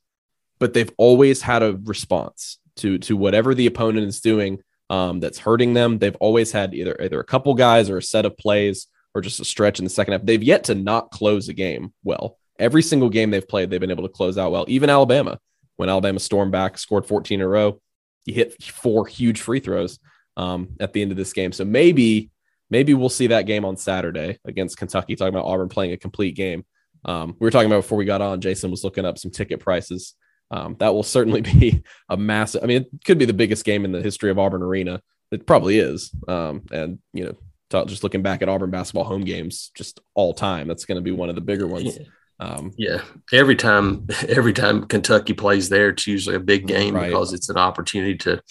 but 0.60 0.74
they've 0.74 0.92
always 0.98 1.42
had 1.42 1.64
a 1.64 1.78
response 1.84 2.60
to 2.78 2.98
to 3.00 3.16
whatever 3.16 3.54
the 3.54 3.68
opponent 3.68 4.08
is 4.08 4.20
doing 4.20 4.62
um, 4.90 5.20
that's 5.20 5.40
hurting 5.40 5.74
them. 5.74 5.98
They've 5.98 6.16
always 6.18 6.52
had 6.52 6.74
either 6.74 6.96
either 7.02 7.20
a 7.20 7.25
couple 7.25 7.54
guys 7.54 7.90
or 7.90 7.98
a 7.98 8.04
set 8.04 8.25
of 8.25 8.38
plays 8.38 8.88
or 9.14 9.22
just 9.22 9.40
a 9.40 9.46
stretch 9.46 9.80
in 9.80 9.86
the 9.86 9.90
second 9.90 10.14
half. 10.14 10.25
They've 10.25 10.44
yet 10.44 10.66
to 10.66 10.75
not 10.75 11.12
close 11.12 11.48
a 11.48 11.54
game 11.54 11.94
well. 12.04 12.38
Every 12.60 12.82
single 12.82 13.10
game 13.10 13.32
they've 13.32 13.48
played, 13.48 13.70
they've 13.70 13.80
been 13.80 13.92
able 13.92 14.08
to 14.08 14.14
close 14.14 14.38
out 14.38 14.52
well. 14.52 14.66
Even 14.68 14.90
Alabama, 14.90 15.40
when 15.78 15.90
Alabama 15.90 16.20
stormed 16.20 16.52
back, 16.52 16.78
scored 16.78 17.06
14 17.06 17.40
in 17.40 17.46
a 17.46 17.48
row, 17.48 17.82
he 18.25 18.34
hit 18.34 18.62
four 18.62 19.06
huge 19.06 19.42
free 19.42 19.60
throws 19.60 20.00
um, 20.38 20.70
at 20.80 20.94
the 20.94 21.02
end 21.02 21.12
of 21.12 21.18
this 21.18 21.34
game. 21.34 21.52
So 21.52 21.66
maybe 21.66 22.30
maybe 22.70 22.94
we'll 22.94 23.10
see 23.10 23.28
that 23.28 23.46
game 23.46 23.66
on 23.66 23.78
Saturday 23.78 24.40
against 24.46 24.78
Kentucky. 24.78 25.16
Talking 25.16 25.34
about 25.34 25.46
Auburn 25.46 25.70
playing 25.70 25.94
a 25.94 25.98
complete 25.98 26.36
game. 26.36 26.66
Um, 27.06 27.36
we 27.40 27.46
were 27.46 27.52
talking 27.52 27.68
about 27.68 27.84
before 27.84 27.98
we 27.98 28.06
got 28.06 28.22
on. 28.22 28.42
Jason 28.42 28.72
was 28.72 28.84
looking 28.84 29.06
up 29.06 29.18
some 29.18 29.32
ticket 29.32 29.60
prices 29.60 30.16
um, 30.52 30.76
that 30.80 30.94
will 30.94 31.04
certainly 31.04 31.42
be 31.60 31.84
a 32.10 32.18
massive. 32.18 32.64
I 32.64 32.68
mean, 32.68 32.82
it 32.82 33.06
could 33.06 33.18
be 33.18 33.26
the 33.26 33.34
biggest 33.34 33.66
game 33.66 33.86
in 33.86 33.92
the 33.92 34.02
history 34.02 34.30
of 34.30 34.40
Auburn 34.40 34.62
Arena. 34.62 35.02
It 35.32 35.46
probably 35.46 35.80
is. 35.80 36.12
Um, 36.28 36.64
and 36.72 37.00
you 37.14 37.26
know, 37.72 37.86
just 37.86 38.04
looking 38.04 38.22
back 38.22 38.42
at 38.42 38.50
Auburn 38.50 38.72
basketball 38.72 39.04
home 39.04 39.24
games, 39.24 39.72
just 39.76 40.00
all 40.14 40.34
time, 40.34 40.68
that's 40.68 40.86
going 40.86 40.98
to 40.98 41.02
be 41.02 41.12
one 41.12 41.30
of 41.30 41.36
the 41.36 41.42
bigger 41.42 41.68
ones. 41.68 41.98
Um, 42.40 42.72
yeah, 42.78 43.02
every 43.32 43.56
time, 43.56 44.08
every 44.28 44.54
time 44.54 44.86
Kentucky 44.86 45.34
plays 45.34 45.70
there, 45.70 45.90
it's 45.90 46.08
usually 46.08 46.36
a 46.36 46.40
big 46.40 46.68
game 46.68 46.96
right. 46.96 47.08
because 47.08 47.34
it's 47.34 47.50
an 47.50 47.58
opportunity 47.58 48.18
to 48.18 48.42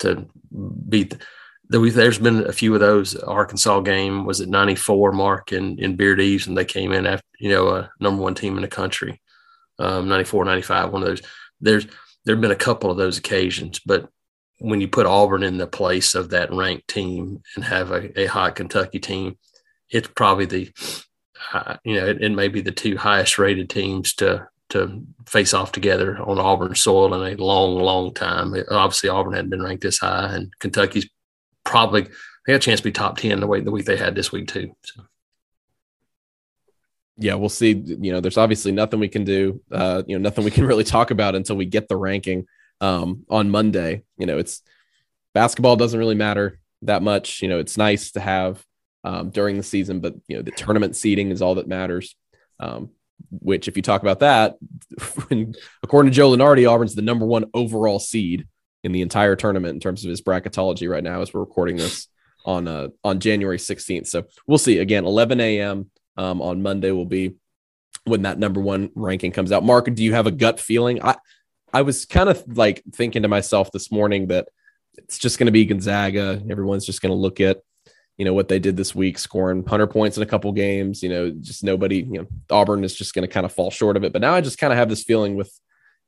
to 0.00 0.26
beat. 0.88 1.10
The, 1.10 1.18
there's 1.68 2.18
been 2.18 2.46
a 2.46 2.52
few 2.52 2.74
of 2.74 2.80
those. 2.80 3.16
Arkansas 3.16 3.80
game 3.80 4.24
was 4.24 4.40
at 4.40 4.48
94 4.48 5.12
mark 5.12 5.52
in 5.52 5.78
in 5.78 5.96
Beard-Eaves, 5.96 6.46
and 6.46 6.56
they 6.56 6.64
came 6.64 6.92
in 6.92 7.06
after 7.06 7.26
you 7.38 7.50
know 7.50 7.68
a 7.68 7.90
number 8.00 8.22
one 8.22 8.34
team 8.34 8.56
in 8.56 8.62
the 8.62 8.68
country. 8.68 9.20
um, 9.78 10.08
94, 10.08 10.44
95, 10.44 10.92
one 10.92 11.02
of 11.02 11.08
those. 11.08 11.22
There's 11.60 11.86
there 12.24 12.34
have 12.34 12.40
been 12.40 12.50
a 12.50 12.56
couple 12.56 12.90
of 12.90 12.96
those 12.96 13.18
occasions, 13.18 13.80
but 13.84 14.08
when 14.58 14.80
you 14.80 14.88
put 14.88 15.06
Auburn 15.06 15.42
in 15.42 15.58
the 15.58 15.66
place 15.66 16.14
of 16.14 16.30
that 16.30 16.52
ranked 16.52 16.88
team 16.88 17.42
and 17.56 17.64
have 17.64 17.90
a, 17.90 18.20
a 18.20 18.26
hot 18.26 18.54
Kentucky 18.56 18.98
team, 18.98 19.36
it's 19.90 20.08
probably 20.08 20.46
the 20.46 20.70
uh, 21.52 21.76
you 21.84 21.94
know 21.94 22.06
it, 22.06 22.22
it, 22.22 22.30
may 22.30 22.48
be 22.48 22.60
the 22.60 22.72
two 22.72 22.96
highest 22.96 23.38
rated 23.38 23.68
teams 23.68 24.14
to 24.14 24.46
to 24.70 25.02
face 25.26 25.54
off 25.54 25.72
together 25.72 26.18
on 26.18 26.38
Auburn 26.38 26.74
soil 26.74 27.14
in 27.14 27.34
a 27.34 27.42
long, 27.42 27.76
long 27.76 28.14
time. 28.14 28.54
Obviously, 28.70 29.08
Auburn 29.08 29.34
hadn't 29.34 29.50
been 29.50 29.62
ranked 29.62 29.82
this 29.82 29.98
high, 29.98 30.34
and 30.34 30.52
Kentucky's 30.58 31.08
probably 31.64 32.02
they 32.02 32.52
got 32.52 32.56
a 32.56 32.58
chance 32.58 32.80
to 32.80 32.84
be 32.84 32.92
top 32.92 33.18
ten 33.18 33.40
the 33.40 33.46
way 33.46 33.60
the 33.60 33.70
week 33.70 33.86
they 33.86 33.96
had 33.96 34.14
this 34.14 34.32
week 34.32 34.48
too. 34.48 34.74
So. 34.82 35.02
Yeah, 37.16 37.34
we'll 37.34 37.48
see. 37.48 37.72
You 37.72 38.12
know, 38.12 38.20
there's 38.20 38.38
obviously 38.38 38.72
nothing 38.72 38.98
we 38.98 39.08
can 39.08 39.24
do. 39.24 39.60
Uh, 39.70 40.02
you 40.06 40.18
know, 40.18 40.22
nothing 40.22 40.44
we 40.44 40.50
can 40.50 40.66
really 40.66 40.84
talk 40.84 41.10
about 41.10 41.34
until 41.34 41.56
we 41.56 41.64
get 41.64 41.88
the 41.88 41.96
ranking 41.96 42.46
um, 42.80 43.24
on 43.30 43.50
Monday. 43.50 44.02
You 44.18 44.26
know, 44.26 44.38
it's 44.38 44.62
basketball 45.32 45.76
doesn't 45.76 45.98
really 45.98 46.16
matter 46.16 46.58
that 46.82 47.02
much. 47.02 47.40
You 47.40 47.48
know, 47.48 47.58
it's 47.60 47.76
nice 47.76 48.12
to 48.12 48.20
have 48.20 48.64
um, 49.04 49.30
during 49.30 49.56
the 49.56 49.62
season, 49.62 50.00
but 50.00 50.14
you 50.28 50.36
know, 50.36 50.42
the 50.42 50.50
tournament 50.50 50.96
seeding 50.96 51.30
is 51.30 51.40
all 51.40 51.56
that 51.56 51.68
matters. 51.68 52.16
Um, 52.58 52.90
which, 53.30 53.68
if 53.68 53.76
you 53.76 53.82
talk 53.82 54.02
about 54.02 54.20
that, 54.20 54.56
according 55.82 56.10
to 56.10 56.14
Joe 56.14 56.30
Lunardi, 56.30 56.70
Auburn's 56.70 56.94
the 56.94 57.02
number 57.02 57.26
one 57.26 57.44
overall 57.54 57.98
seed 57.98 58.46
in 58.84 58.92
the 58.92 59.00
entire 59.00 59.34
tournament 59.34 59.74
in 59.74 59.80
terms 59.80 60.04
of 60.04 60.10
his 60.10 60.22
bracketology 60.22 60.88
right 60.88 61.02
now 61.02 61.22
as 61.22 61.32
we're 61.32 61.40
recording 61.40 61.76
this 61.76 62.06
on 62.44 62.68
uh, 62.68 62.88
on 63.02 63.18
January 63.18 63.56
16th. 63.56 64.06
So 64.06 64.24
we'll 64.46 64.58
see. 64.58 64.78
Again, 64.78 65.04
11 65.04 65.40
a.m. 65.40 65.90
Um, 66.16 66.40
on 66.40 66.62
Monday 66.62 66.92
will 66.92 67.06
be 67.06 67.34
when 68.04 68.22
that 68.22 68.38
number 68.38 68.60
one 68.60 68.90
ranking 68.94 69.32
comes 69.32 69.50
out. 69.50 69.64
Mark, 69.64 69.92
do 69.92 70.04
you 70.04 70.12
have 70.12 70.26
a 70.26 70.30
gut 70.30 70.60
feeling? 70.60 71.02
I 71.02 71.16
I 71.72 71.82
was 71.82 72.04
kind 72.04 72.28
of 72.28 72.56
like 72.56 72.84
thinking 72.92 73.22
to 73.22 73.28
myself 73.28 73.72
this 73.72 73.90
morning 73.90 74.28
that 74.28 74.48
it's 74.96 75.18
just 75.18 75.38
going 75.38 75.46
to 75.46 75.52
be 75.52 75.64
Gonzaga. 75.64 76.40
Everyone's 76.48 76.86
just 76.86 77.02
going 77.02 77.10
to 77.10 77.16
look 77.16 77.40
at 77.40 77.62
you 78.16 78.24
know 78.24 78.34
what 78.34 78.46
they 78.46 78.60
did 78.60 78.76
this 78.76 78.94
week, 78.94 79.18
scoring 79.18 79.62
100 79.62 79.88
points 79.88 80.16
in 80.16 80.22
a 80.22 80.26
couple 80.26 80.52
games. 80.52 81.02
You 81.02 81.08
know, 81.08 81.30
just 81.30 81.64
nobody. 81.64 82.02
You 82.02 82.20
know, 82.20 82.26
Auburn 82.50 82.84
is 82.84 82.94
just 82.94 83.14
going 83.14 83.26
to 83.26 83.32
kind 83.32 83.46
of 83.46 83.52
fall 83.52 83.70
short 83.70 83.96
of 83.96 84.04
it. 84.04 84.12
But 84.12 84.22
now 84.22 84.34
I 84.34 84.42
just 84.42 84.58
kind 84.58 84.72
of 84.72 84.78
have 84.78 84.90
this 84.90 85.02
feeling 85.02 85.34
with 85.34 85.50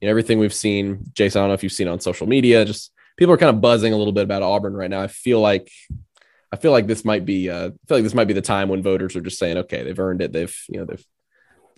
you 0.01 0.07
know 0.07 0.11
everything 0.11 0.39
we've 0.39 0.55
seen. 0.55 1.05
Jason, 1.13 1.41
I 1.41 1.43
don't 1.43 1.51
know 1.51 1.55
if 1.55 1.63
you've 1.63 1.73
seen 1.73 1.89
on 1.89 2.01
social 2.01 2.27
media, 2.27 2.65
just 2.65 2.93
people 3.17 3.35
are 3.35 3.39
kind 3.39 3.55
of 3.55 3.61
buzzing 3.61 3.93
a 3.93 3.97
little 3.97 4.13
bit 4.13 4.25
about 4.25 4.43
Auburn 4.43 4.75
right 4.75 4.91
now. 4.91 5.01
I 5.01 5.07
feel 5.09 5.41
like 5.41 5.71
I 6.53 6.57
feel 6.57 6.73
like 6.73 6.87
this 6.87 7.05
might 7.05 7.25
be 7.25 7.51
uh, 7.51 7.69
I 7.69 7.87
feel 7.89 7.97
like 7.99 8.05
this 8.05 8.15
might 8.15 8.29
be 8.29 8.35
the 8.35 8.43
time 8.43 8.69
when 8.69 8.83
voters 8.83 9.17
are 9.17 9.21
just 9.21 9.39
saying, 9.39 9.59
okay, 9.59 9.83
they've 9.83 9.99
earned 9.99 10.23
it. 10.23 10.33
They've 10.33 10.57
you 10.69 10.79
know 10.79 10.87
they've 10.87 11.05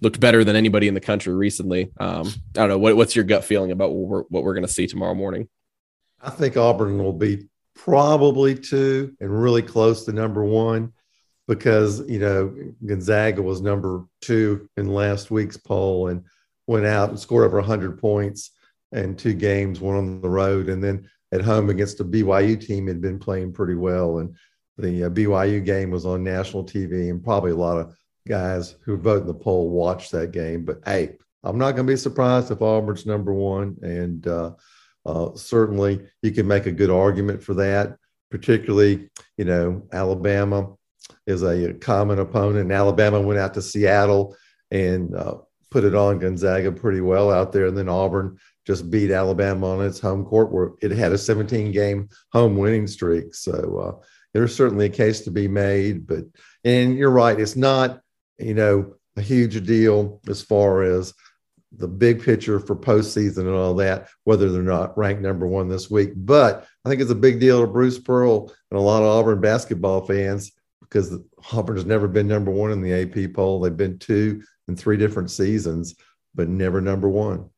looked 0.01 0.21
better 0.21 0.45
than 0.45 0.57
anybody 0.57 0.89
in 0.89 0.95
the 0.95 1.01
country 1.01 1.35
recently. 1.35 1.91
Um, 1.99 2.29
I 2.29 2.61
don't 2.61 2.69
know 2.69 2.79
what, 2.79 2.97
what's 2.97 3.17
your 3.17 3.25
gut 3.25 3.45
feeling 3.45 3.73
about 3.73 3.93
what 3.93 4.09
we're, 4.09 4.23
what 4.29 4.45
we're 4.45 4.55
going 4.55 4.67
to 4.67 4.73
see 4.73 4.87
tomorrow 4.87 5.15
morning. 5.15 5.49
I 6.23 6.31
think 6.31 6.57
Auburn 6.57 7.03
will 7.03 7.13
be 7.13 7.49
probably 7.75 8.55
two 8.55 9.17
and 9.21 9.43
really 9.43 9.63
close 9.63 10.05
to 10.05 10.13
number 10.13 10.45
one 10.45 10.93
because 11.47 12.09
you 12.09 12.19
know 12.19 12.55
Gonzaga 12.85 13.43
was 13.43 13.61
number 13.61 14.05
two 14.21 14.69
in 14.77 14.93
last 14.93 15.31
week's 15.31 15.57
poll 15.57 16.09
and 16.09 16.25
went 16.69 16.87
out 16.87 17.09
and 17.09 17.19
scored 17.19 17.45
over 17.45 17.59
100 17.59 17.99
points 17.99 18.53
in 18.93 19.17
two 19.17 19.35
games, 19.35 19.81
one 19.81 19.97
on 19.97 20.21
the 20.21 20.29
road, 20.29 20.69
and 20.69 20.83
then 20.83 21.09
at 21.33 21.41
home 21.41 21.71
against 21.71 22.01
a 22.01 22.05
BYU 22.05 22.65
team 22.65 22.87
had 22.87 23.01
been 23.01 23.19
playing 23.19 23.53
pretty 23.53 23.75
well. 23.75 24.19
And 24.19 24.37
the 24.77 25.05
uh, 25.05 25.11
BYU 25.11 25.65
game 25.65 25.91
was 25.91 26.07
on 26.07 26.23
national 26.23 26.65
TV, 26.65 27.11
and 27.11 27.25
probably 27.25 27.51
a 27.51 27.57
lot 27.57 27.79
of 27.79 27.97
guys 28.29 28.77
who 28.85 28.97
vote 28.97 29.23
in 29.23 29.27
the 29.27 29.35
poll 29.35 29.71
watched 29.71 30.13
that 30.13 30.31
game. 30.31 30.65
But 30.65 30.81
hey, 30.87 31.17
I'm 31.43 31.59
not 31.59 31.73
going 31.73 31.87
to 31.87 31.93
be 31.93 31.97
surprised 31.97 32.51
if 32.51 32.63
Auburn's 32.63 33.07
number 33.07 33.33
one, 33.33 33.77
and 33.83 34.27
uh, 34.27 34.53
uh, 35.05 35.35
certainly 35.35 36.07
you 36.23 36.31
can 36.31 36.47
make 36.47 36.67
a 36.67 36.73
good 36.73 36.91
argument 36.91 37.43
for 37.43 37.55
that. 37.55 37.97
Particularly, 38.31 39.09
you 39.39 39.47
know, 39.47 39.83
Alabama 39.91 40.75
is 41.27 41.43
a 41.43 41.73
common 41.75 42.19
opponent. 42.19 42.59
And 42.59 42.73
Alabama 42.73 43.21
went 43.21 43.39
out 43.39 43.55
to 43.55 43.63
Seattle 43.63 44.37
and 44.71 45.15
uh, 45.15 45.37
put 45.71 45.85
it 45.85 45.95
on 45.95 46.19
Gonzaga 46.19 46.73
pretty 46.73 47.01
well 47.01 47.31
out 47.31 47.53
there, 47.53 47.67
and 47.67 47.77
then 47.77 47.89
Auburn 47.89 48.39
just 48.67 48.91
beat 48.91 49.11
Alabama 49.11 49.71
on 49.71 49.85
its 49.85 49.99
home 49.99 50.25
court 50.25 50.53
where 50.53 50.73
it 50.83 50.91
had 50.91 51.13
a 51.13 51.19
17 51.19 51.73
game 51.73 52.09
home 52.33 52.57
winning 52.57 52.87
streak. 52.87 53.35
So 53.35 53.79
uh, 53.79 54.05
there's 54.35 54.55
certainly 54.55 54.87
a 54.87 54.91
case 54.91 55.23
to 55.23 55.31
be 55.31 55.49
made. 55.49 56.07
But, 56.07 56.25
and 56.65 56.97
you're 56.97 57.11
right, 57.11 57.41
it's 57.41 57.57
not, 57.57 58.01
you 58.39 58.55
know, 58.55 58.95
a 59.17 59.23
huge 59.23 59.65
deal 59.67 60.21
as 60.29 60.43
far 60.43 60.83
as 60.83 61.15
the 61.73 61.89
big 61.89 62.23
picture 62.23 62.61
for 62.61 62.77
postseason 62.77 63.39
and 63.39 63.55
all 63.55 63.75
that, 63.75 64.09
whether 64.25 64.51
they're 64.51 64.63
not 64.63 64.97
ranked 64.97 65.23
number 65.23 65.47
one 65.47 65.69
this 65.69 65.91
week. 65.91 66.13
But 66.15 66.67
I 66.85 66.89
think 66.89 67.01
it's 67.01 67.11
a 67.11 67.17
big 67.17 67.41
deal 67.41 67.61
to 67.61 67.67
Bruce 67.67 67.99
Pearl 67.99 68.53
and 68.71 68.79
a 68.79 68.83
lot 68.83 69.03
of 69.03 69.09
Auburn 69.09 69.41
basketball 69.41 70.07
fans 70.07 70.53
because 70.81 71.19
Auburn 71.53 71.77
has 71.77 71.85
never 71.85 72.09
been 72.09 72.29
number 72.29 72.51
one 72.51 72.71
in 72.71 72.81
the 72.81 72.93
AP 72.93 73.35
poll. 73.35 73.61
They've 73.61 73.77
been 73.77 73.99
two 73.99 74.43
in 74.69 74.77
three 74.77 74.97
different 74.97 75.31
seasons, 75.31 75.97
but 76.35 76.49
never 76.49 76.81
number 76.81 77.09
one. 77.09 77.51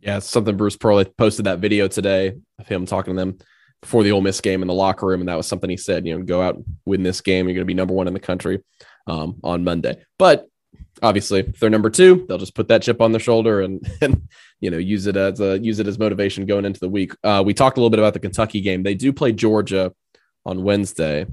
Yeah, 0.00 0.18
something 0.18 0.56
Bruce 0.56 0.76
Pearl 0.76 1.02
posted 1.04 1.46
that 1.46 1.60
video 1.60 1.88
today 1.88 2.34
of 2.58 2.68
him 2.68 2.84
talking 2.84 3.14
to 3.14 3.20
them 3.20 3.38
before 3.80 4.02
the 4.02 4.12
Ole 4.12 4.20
Miss 4.20 4.40
game 4.40 4.60
in 4.60 4.68
the 4.68 4.74
locker 4.74 5.06
room, 5.06 5.20
and 5.20 5.28
that 5.28 5.36
was 5.36 5.46
something 5.46 5.68
he 5.68 5.78
said. 5.78 6.06
You 6.06 6.18
know, 6.18 6.24
go 6.24 6.42
out 6.42 6.62
win 6.84 7.02
this 7.02 7.22
game. 7.22 7.46
You're 7.46 7.54
going 7.54 7.62
to 7.62 7.64
be 7.64 7.74
number 7.74 7.94
one 7.94 8.06
in 8.06 8.14
the 8.14 8.20
country 8.20 8.62
um, 9.06 9.36
on 9.42 9.64
Monday. 9.64 10.02
But 10.18 10.46
obviously, 11.02 11.40
if 11.40 11.58
they're 11.58 11.70
number 11.70 11.90
two, 11.90 12.26
they'll 12.28 12.38
just 12.38 12.54
put 12.54 12.68
that 12.68 12.82
chip 12.82 13.00
on 13.00 13.12
their 13.12 13.20
shoulder 13.20 13.62
and 13.62 13.86
and 14.00 14.28
you 14.60 14.70
know 14.70 14.78
use 14.78 15.06
it 15.06 15.16
as 15.16 15.40
a 15.40 15.58
use 15.58 15.78
it 15.78 15.86
as 15.86 15.98
motivation 15.98 16.44
going 16.44 16.66
into 16.66 16.80
the 16.80 16.88
week. 16.88 17.12
Uh, 17.24 17.42
we 17.44 17.54
talked 17.54 17.78
a 17.78 17.80
little 17.80 17.90
bit 17.90 17.98
about 17.98 18.12
the 18.12 18.20
Kentucky 18.20 18.60
game. 18.60 18.82
They 18.82 18.94
do 18.94 19.12
play 19.12 19.32
Georgia 19.32 19.92
on 20.44 20.62
Wednesday. 20.62 21.26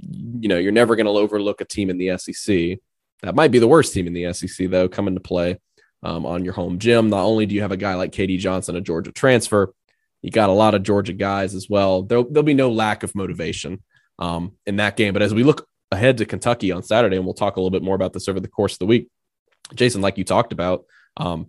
You 0.00 0.48
know, 0.48 0.58
you're 0.58 0.72
never 0.72 0.96
going 0.96 1.06
to 1.06 1.12
overlook 1.12 1.60
a 1.60 1.64
team 1.64 1.90
in 1.90 1.98
the 1.98 2.16
SEC. 2.18 2.78
That 3.22 3.34
might 3.34 3.50
be 3.50 3.58
the 3.58 3.68
worst 3.68 3.92
team 3.92 4.06
in 4.06 4.12
the 4.12 4.32
SEC 4.32 4.68
though, 4.68 4.88
coming 4.88 5.14
to 5.14 5.20
play 5.20 5.58
um, 6.02 6.26
on 6.26 6.44
your 6.44 6.54
home 6.54 6.78
gym. 6.78 7.10
Not 7.10 7.24
only 7.24 7.46
do 7.46 7.54
you 7.54 7.62
have 7.62 7.72
a 7.72 7.76
guy 7.76 7.94
like 7.94 8.12
KD 8.12 8.38
Johnson, 8.38 8.76
a 8.76 8.80
Georgia 8.80 9.12
transfer, 9.12 9.72
you 10.22 10.30
got 10.30 10.50
a 10.50 10.52
lot 10.52 10.74
of 10.74 10.82
Georgia 10.82 11.12
guys 11.12 11.54
as 11.54 11.68
well. 11.68 12.02
There'll, 12.02 12.24
there'll 12.24 12.42
be 12.42 12.54
no 12.54 12.70
lack 12.70 13.02
of 13.02 13.14
motivation 13.14 13.82
um, 14.18 14.52
in 14.66 14.76
that 14.76 14.96
game. 14.96 15.12
But 15.12 15.22
as 15.22 15.34
we 15.34 15.42
look 15.42 15.66
ahead 15.90 16.18
to 16.18 16.26
Kentucky 16.26 16.72
on 16.72 16.82
Saturday, 16.82 17.16
and 17.16 17.24
we'll 17.24 17.34
talk 17.34 17.56
a 17.56 17.60
little 17.60 17.70
bit 17.70 17.82
more 17.82 17.96
about 17.96 18.12
this 18.12 18.28
over 18.28 18.40
the 18.40 18.48
course 18.48 18.74
of 18.74 18.78
the 18.78 18.86
week, 18.86 19.08
Jason, 19.74 20.00
like 20.00 20.18
you 20.18 20.24
talked 20.24 20.52
about, 20.52 20.84
um, 21.16 21.48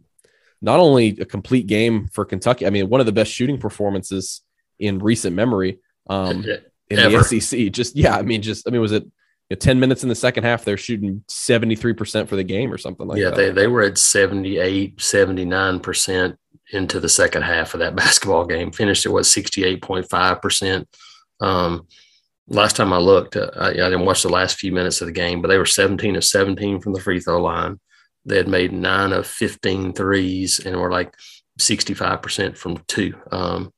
not 0.62 0.80
only 0.80 1.10
a 1.20 1.26
complete 1.26 1.68
game 1.68 2.08
for 2.08 2.26
Kentucky, 2.26 2.66
I 2.66 2.70
mean, 2.70 2.90
one 2.90 3.00
of 3.00 3.06
the 3.06 3.12
best 3.12 3.32
shooting 3.32 3.60
performances 3.60 4.42
in 4.80 5.00
recent 5.00 5.36
memory 5.36 5.80
um, 6.10 6.46
in 6.90 7.00
Ever. 7.00 7.22
the 7.22 7.40
SEC. 7.42 7.72
Just, 7.72 7.96
yeah, 7.96 8.16
I 8.16 8.22
mean, 8.22 8.42
just, 8.42 8.68
I 8.68 8.72
mean, 8.72 8.82
was 8.82 8.94
it 8.94 9.06
know, 9.54 9.60
10 9.60 9.80
minutes 9.80 10.04
in 10.04 10.10
the 10.10 10.16
second 10.16 10.44
half, 10.44 10.66
they're 10.66 10.78
shooting 10.78 11.24
73% 11.30 12.28
for 12.28 12.36
the 12.36 12.44
game 12.44 12.72
or 12.72 12.78
something 12.78 13.08
like 13.08 13.18
yeah, 13.18 13.30
that. 13.30 13.40
Yeah, 13.40 13.46
they, 13.48 13.52
they 13.52 13.68
were 13.68 13.82
at 13.82 13.98
78, 13.98 14.98
79% 14.98 16.38
into 16.72 17.00
the 17.00 17.10
second 17.10 17.44
half 17.44 17.74
of 17.74 17.80
that 17.80 17.96
basketball 17.96 18.46
game. 18.46 18.72
Finished 18.72 19.06
it 19.06 19.10
was 19.10 19.28
68.5%. 19.30 20.86
Um, 21.40 21.88
last 22.48 22.76
time 22.76 22.94
I 22.94 22.98
looked, 22.98 23.36
uh, 23.36 23.52
I, 23.56 23.70
I, 23.70 23.74
didn't 23.74 24.06
watch 24.06 24.24
the 24.24 24.30
last 24.30 24.58
few 24.58 24.72
minutes 24.72 25.02
of 25.02 25.08
the 25.08 25.14
game, 25.14 25.42
but 25.42 25.48
they 25.48 25.58
were 25.58 25.66
17 25.66 26.16
of 26.16 26.24
17 26.24 26.80
from 26.82 26.94
the 26.94 27.02
free 27.02 27.20
throw 27.20 27.42
line. 27.42 27.80
They 28.26 28.38
had 28.38 28.48
made 28.48 28.72
nine 28.72 29.12
of 29.12 29.28
15 29.28 29.94
threes 29.94 30.60
and 30.60 30.80
were 30.80 30.92
like 30.92 31.14
65% 31.60 32.58
from 32.58 32.84
two. 32.88 33.14
Um, 33.32 33.74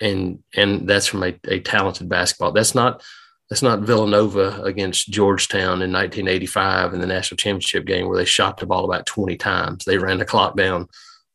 and 0.00 0.40
and 0.56 0.88
that's 0.88 1.06
from 1.06 1.22
a, 1.22 1.34
a 1.46 1.60
talented 1.60 2.08
basketball. 2.08 2.52
That's 2.52 2.74
not 2.74 3.02
that's 3.50 3.62
not 3.62 3.80
Villanova 3.80 4.62
against 4.62 5.10
Georgetown 5.10 5.82
in 5.82 5.92
1985 5.92 6.94
in 6.94 7.00
the 7.00 7.06
national 7.06 7.36
championship 7.36 7.84
game 7.84 8.08
where 8.08 8.16
they 8.16 8.24
shot 8.24 8.56
the 8.56 8.66
ball 8.66 8.84
about 8.84 9.06
20 9.06 9.36
times. 9.36 9.84
They 9.84 9.98
ran 9.98 10.18
the 10.18 10.24
clock 10.24 10.56
down, 10.56 10.88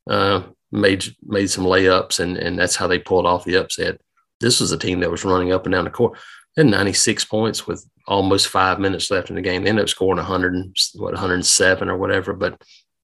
uh, 0.09 0.43
made 0.71 1.05
made 1.23 1.49
some 1.49 1.65
layups, 1.65 2.19
and 2.19 2.37
and 2.37 2.57
that's 2.57 2.75
how 2.75 2.87
they 2.87 2.99
pulled 2.99 3.25
off 3.25 3.45
the 3.45 3.55
upset. 3.55 4.01
This 4.39 4.59
was 4.59 4.71
a 4.71 4.77
team 4.77 5.01
that 5.01 5.11
was 5.11 5.23
running 5.23 5.51
up 5.51 5.65
and 5.65 5.73
down 5.73 5.83
the 5.83 5.91
court. 5.91 6.17
They 6.55 6.63
had 6.63 6.71
96 6.71 7.25
points 7.25 7.67
with 7.67 7.85
almost 8.07 8.47
five 8.47 8.79
minutes 8.79 9.11
left 9.11 9.29
in 9.29 9.35
the 9.35 9.41
game. 9.41 9.63
They 9.63 9.69
ended 9.69 9.83
up 9.83 9.89
scoring 9.89 10.17
100 10.17 10.53
and, 10.55 10.75
what 10.95 11.13
107 11.13 11.89
or 11.89 11.97
whatever, 11.97 12.33
but 12.33 12.59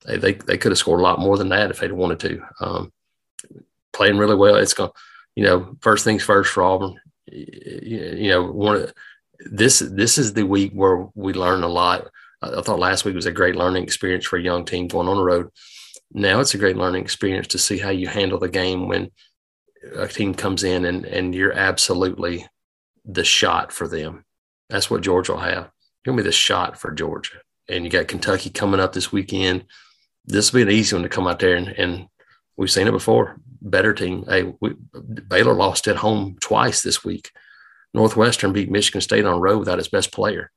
they 0.05 0.17
they, 0.17 0.33
they 0.33 0.57
could 0.57 0.71
have 0.71 0.79
scored 0.79 0.99
a 0.99 1.03
lot 1.03 1.19
more 1.19 1.37
than 1.37 1.49
that 1.49 1.69
if 1.69 1.79
they'd 1.79 1.91
wanted 1.91 2.19
to. 2.21 2.41
Um, 2.59 2.91
playing 3.93 4.17
really 4.17 4.35
well. 4.35 4.55
It's 4.55 4.73
going, 4.73 4.91
you 5.35 5.43
know, 5.43 5.77
first 5.81 6.03
things 6.03 6.23
first 6.23 6.51
for 6.51 6.63
Auburn 6.63 6.99
you 7.31 8.29
know, 8.29 8.43
one 8.43 8.87
this 9.39 9.79
this 9.79 10.17
is 10.17 10.33
the 10.33 10.45
week 10.45 10.71
where 10.73 11.07
we 11.15 11.33
learn 11.33 11.63
a 11.63 11.67
lot. 11.67 12.07
I 12.41 12.61
thought 12.61 12.79
last 12.79 13.05
week 13.05 13.15
was 13.15 13.25
a 13.25 13.31
great 13.31 13.55
learning 13.55 13.83
experience 13.83 14.25
for 14.25 14.37
a 14.37 14.41
young 14.41 14.65
team 14.65 14.87
going 14.87 15.07
on 15.07 15.17
the 15.17 15.23
road. 15.23 15.49
Now 16.11 16.39
it's 16.39 16.53
a 16.53 16.59
great 16.59 16.77
learning 16.77 17.01
experience 17.03 17.47
to 17.47 17.57
see 17.57 17.77
how 17.77 17.89
you 17.89 18.07
handle 18.07 18.39
the 18.39 18.49
game 18.49 18.87
when 18.87 19.11
a 19.95 20.07
team 20.07 20.33
comes 20.33 20.63
in 20.63 20.85
and 20.85 21.05
and 21.05 21.33
you're 21.33 21.53
absolutely 21.53 22.45
the 23.03 23.23
shot 23.23 23.71
for 23.71 23.87
them. 23.87 24.25
That's 24.69 24.89
what 24.89 25.01
Georgia 25.01 25.33
will 25.33 25.39
have. 25.39 25.69
Gonna 26.05 26.17
be 26.17 26.23
the 26.23 26.31
shot 26.31 26.79
for 26.79 26.91
Georgia. 26.91 27.37
And 27.67 27.83
you 27.83 27.89
got 27.89 28.07
Kentucky 28.07 28.49
coming 28.51 28.79
up 28.79 28.93
this 28.93 29.11
weekend. 29.11 29.65
this 30.25 30.51
will 30.51 30.59
be 30.59 30.63
an 30.63 30.69
easy 30.69 30.95
one 30.95 31.03
to 31.03 31.09
come 31.09 31.27
out 31.27 31.39
there 31.39 31.55
and, 31.55 31.67
and 31.69 32.07
we've 32.57 32.71
seen 32.71 32.87
it 32.87 32.91
before. 32.91 33.39
Better 33.65 33.93
team. 33.93 34.25
Hey, 34.27 34.53
we, 34.61 34.75
Baylor 35.27 35.53
lost 35.53 35.87
at 35.87 35.97
home 35.97 36.37
twice 36.39 36.81
this 36.81 37.03
week. 37.03 37.31
Northwestern 37.93 38.53
beat 38.53 38.69
Michigan 38.69 39.01
State 39.01 39.25
on 39.25 39.39
road 39.39 39.59
without 39.59 39.79
its 39.79 39.87
best 39.87 40.11
player. 40.11 40.51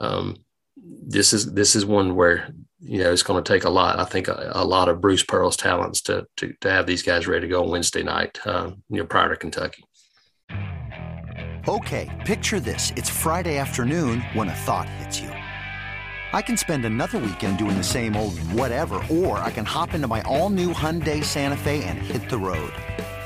Um, 0.00 0.36
this 0.76 1.32
is 1.32 1.52
this 1.52 1.74
is 1.74 1.84
one 1.84 2.14
where 2.14 2.52
you 2.80 2.98
know 2.98 3.12
it's 3.12 3.22
going 3.22 3.42
to 3.42 3.52
take 3.52 3.64
a 3.64 3.70
lot. 3.70 3.98
I 3.98 4.04
think 4.04 4.28
a, 4.28 4.52
a, 4.54 4.64
lot 4.64 4.88
of 4.88 5.00
Bruce 5.00 5.22
Pearl's 5.22 5.56
talents 5.56 6.02
to, 6.02 6.26
to 6.38 6.52
to 6.60 6.70
have 6.70 6.86
these 6.86 7.02
guys 7.02 7.26
ready 7.26 7.42
to 7.42 7.48
go 7.48 7.64
on 7.64 7.70
Wednesday 7.70 8.02
night. 8.02 8.38
Um, 8.46 8.82
you 8.88 8.98
know, 8.98 9.06
prior 9.06 9.28
to 9.30 9.36
Kentucky. 9.36 9.84
Okay, 11.68 12.22
picture 12.26 12.60
this: 12.60 12.92
it's 12.96 13.10
Friday 13.10 13.58
afternoon 13.58 14.20
when 14.32 14.48
a 14.48 14.54
thought 14.54 14.88
hits 14.88 15.20
you. 15.20 15.30
I 16.32 16.42
can 16.42 16.56
spend 16.56 16.84
another 16.84 17.18
weekend 17.18 17.58
doing 17.58 17.76
the 17.76 17.82
same 17.82 18.14
old 18.14 18.38
whatever, 18.52 19.02
or 19.10 19.38
I 19.38 19.50
can 19.50 19.64
hop 19.64 19.94
into 19.94 20.06
my 20.06 20.22
all-new 20.22 20.72
Hyundai 20.72 21.24
Santa 21.24 21.56
Fe 21.56 21.82
and 21.82 21.98
hit 21.98 22.30
the 22.30 22.38
road. 22.38 22.72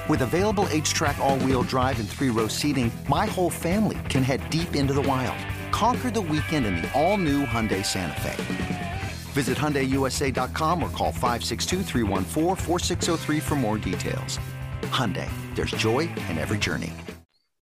With 0.08 0.23
available 0.23 0.66
H-Track 0.70 1.18
all-wheel 1.18 1.64
drive 1.64 2.00
and 2.00 2.08
three-row 2.08 2.49
seating, 2.49 2.90
my 3.06 3.26
whole 3.26 3.50
family 3.50 3.99
can 4.08 4.23
head 4.23 4.49
deep 4.49 4.75
into 4.75 4.94
the 4.94 5.02
wild. 5.02 5.37
Conquer 5.70 6.11
the 6.11 6.20
weekend 6.20 6.64
in 6.64 6.76
the 6.76 6.90
all-new 6.99 7.44
Hyundai 7.44 7.84
Santa 7.84 8.18
Fe. 8.23 9.02
Visit 9.32 9.58
HyundaiUSA.com 9.58 10.82
or 10.82 10.88
call 10.88 11.12
562 11.12 11.82
for 13.42 13.56
more 13.56 13.78
details. 13.78 14.38
Hyundai, 14.82 15.28
there's 15.54 15.73
joy 15.73 16.00
in 16.30 16.38
every 16.38 16.58
journey. 16.58 16.92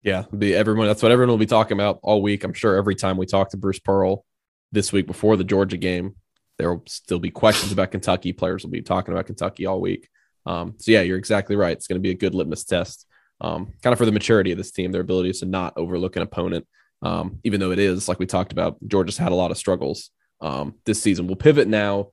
Yeah, 0.03 0.23
be 0.38 0.55
everyone. 0.55 0.88
That's 0.88 1.03
what 1.03 1.11
everyone 1.11 1.29
will 1.29 1.38
be 1.38 1.45
talking 1.45 1.77
about 1.77 2.00
all 2.01 2.21
week. 2.21 2.43
I'm 2.43 2.53
sure 2.53 2.75
every 2.75 2.95
time 2.95 3.17
we 3.17 3.27
talk 3.27 3.51
to 3.51 3.57
Bruce 3.57 3.79
Pearl 3.79 4.25
this 4.72 4.92
week 4.94 5.08
before 5.08 5.38
the 5.38 5.44
Georgia 5.44 5.78
game, 5.78 6.16
there 6.58 6.74
will 6.74 6.84
still 6.88 7.20
be 7.20 7.32
questions 7.32 7.72
about 7.72 7.92
Kentucky. 7.92 8.34
Players 8.34 8.63
will 8.63 8.72
be 8.72 8.82
talking 8.82 9.13
about 9.13 9.25
Kentucky 9.25 9.66
all 9.66 9.82
week. 9.82 10.08
Um, 10.46 10.75
so 10.78 10.92
yeah, 10.92 11.01
you're 11.01 11.18
exactly 11.18 11.56
right. 11.56 11.75
It's 11.75 11.88
going 11.88 12.00
to 12.00 12.04
be 12.04 12.12
a 12.12 12.16
good 12.16 12.36
litmus 12.36 12.63
test, 12.63 13.06
um, 13.42 13.74
kind 13.82 13.94
of 13.94 13.98
for 13.98 14.06
the 14.06 14.12
maturity 14.12 14.51
of 14.51 14.58
this 14.58 14.72
team, 14.72 14.92
their 14.92 15.01
ability 15.01 15.34
to 15.34 15.46
not 15.46 15.74
overlook 15.78 16.16
an 16.16 16.22
opponent, 16.22 16.68
um, 17.01 17.40
even 17.44 17.60
though 17.60 17.72
it 17.72 17.80
is 17.80 18.08
like 18.08 18.20
we 18.20 18.25
talked 18.25 18.51
about. 18.51 18.78
Georgia's 18.88 19.18
had 19.18 19.32
a 19.32 19.36
lot 19.36 19.51
of 19.51 19.58
struggles 19.58 20.12
um, 20.40 20.75
this 20.86 21.01
season. 21.01 21.28
We'll 21.28 21.36
pivot 21.36 21.68
now 21.68 22.10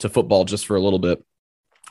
to 0.00 0.08
football 0.08 0.44
just 0.44 0.66
for 0.66 0.76
a 0.76 0.80
little 0.80 0.98
bit. 0.98 1.24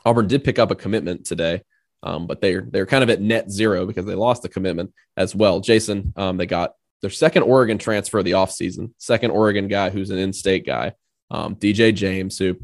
Auburn 0.04 0.26
did 0.26 0.44
pick 0.44 0.58
up 0.58 0.70
a 0.70 0.74
commitment 0.74 1.24
today, 1.24 1.62
um, 2.02 2.26
but 2.26 2.40
they're 2.40 2.66
they're 2.70 2.86
kind 2.86 3.02
of 3.02 3.10
at 3.10 3.20
net 3.20 3.50
zero 3.50 3.86
because 3.86 4.04
they 4.04 4.14
lost 4.14 4.42
the 4.42 4.48
commitment 4.48 4.92
as 5.16 5.34
well. 5.34 5.60
Jason, 5.60 6.12
um, 6.16 6.36
they 6.36 6.46
got 6.46 6.72
their 7.04 7.10
second 7.10 7.42
Oregon 7.44 7.78
transfer 7.78 8.18
of 8.18 8.24
the 8.24 8.32
offseason, 8.32 8.92
second 8.98 9.30
Oregon 9.30 9.68
guy 9.68 9.90
who's 9.90 10.10
an 10.10 10.18
in-state 10.18 10.66
guy, 10.66 10.92
um, 11.30 11.54
DJ 11.56 11.94
James, 11.94 12.38
who 12.38 12.56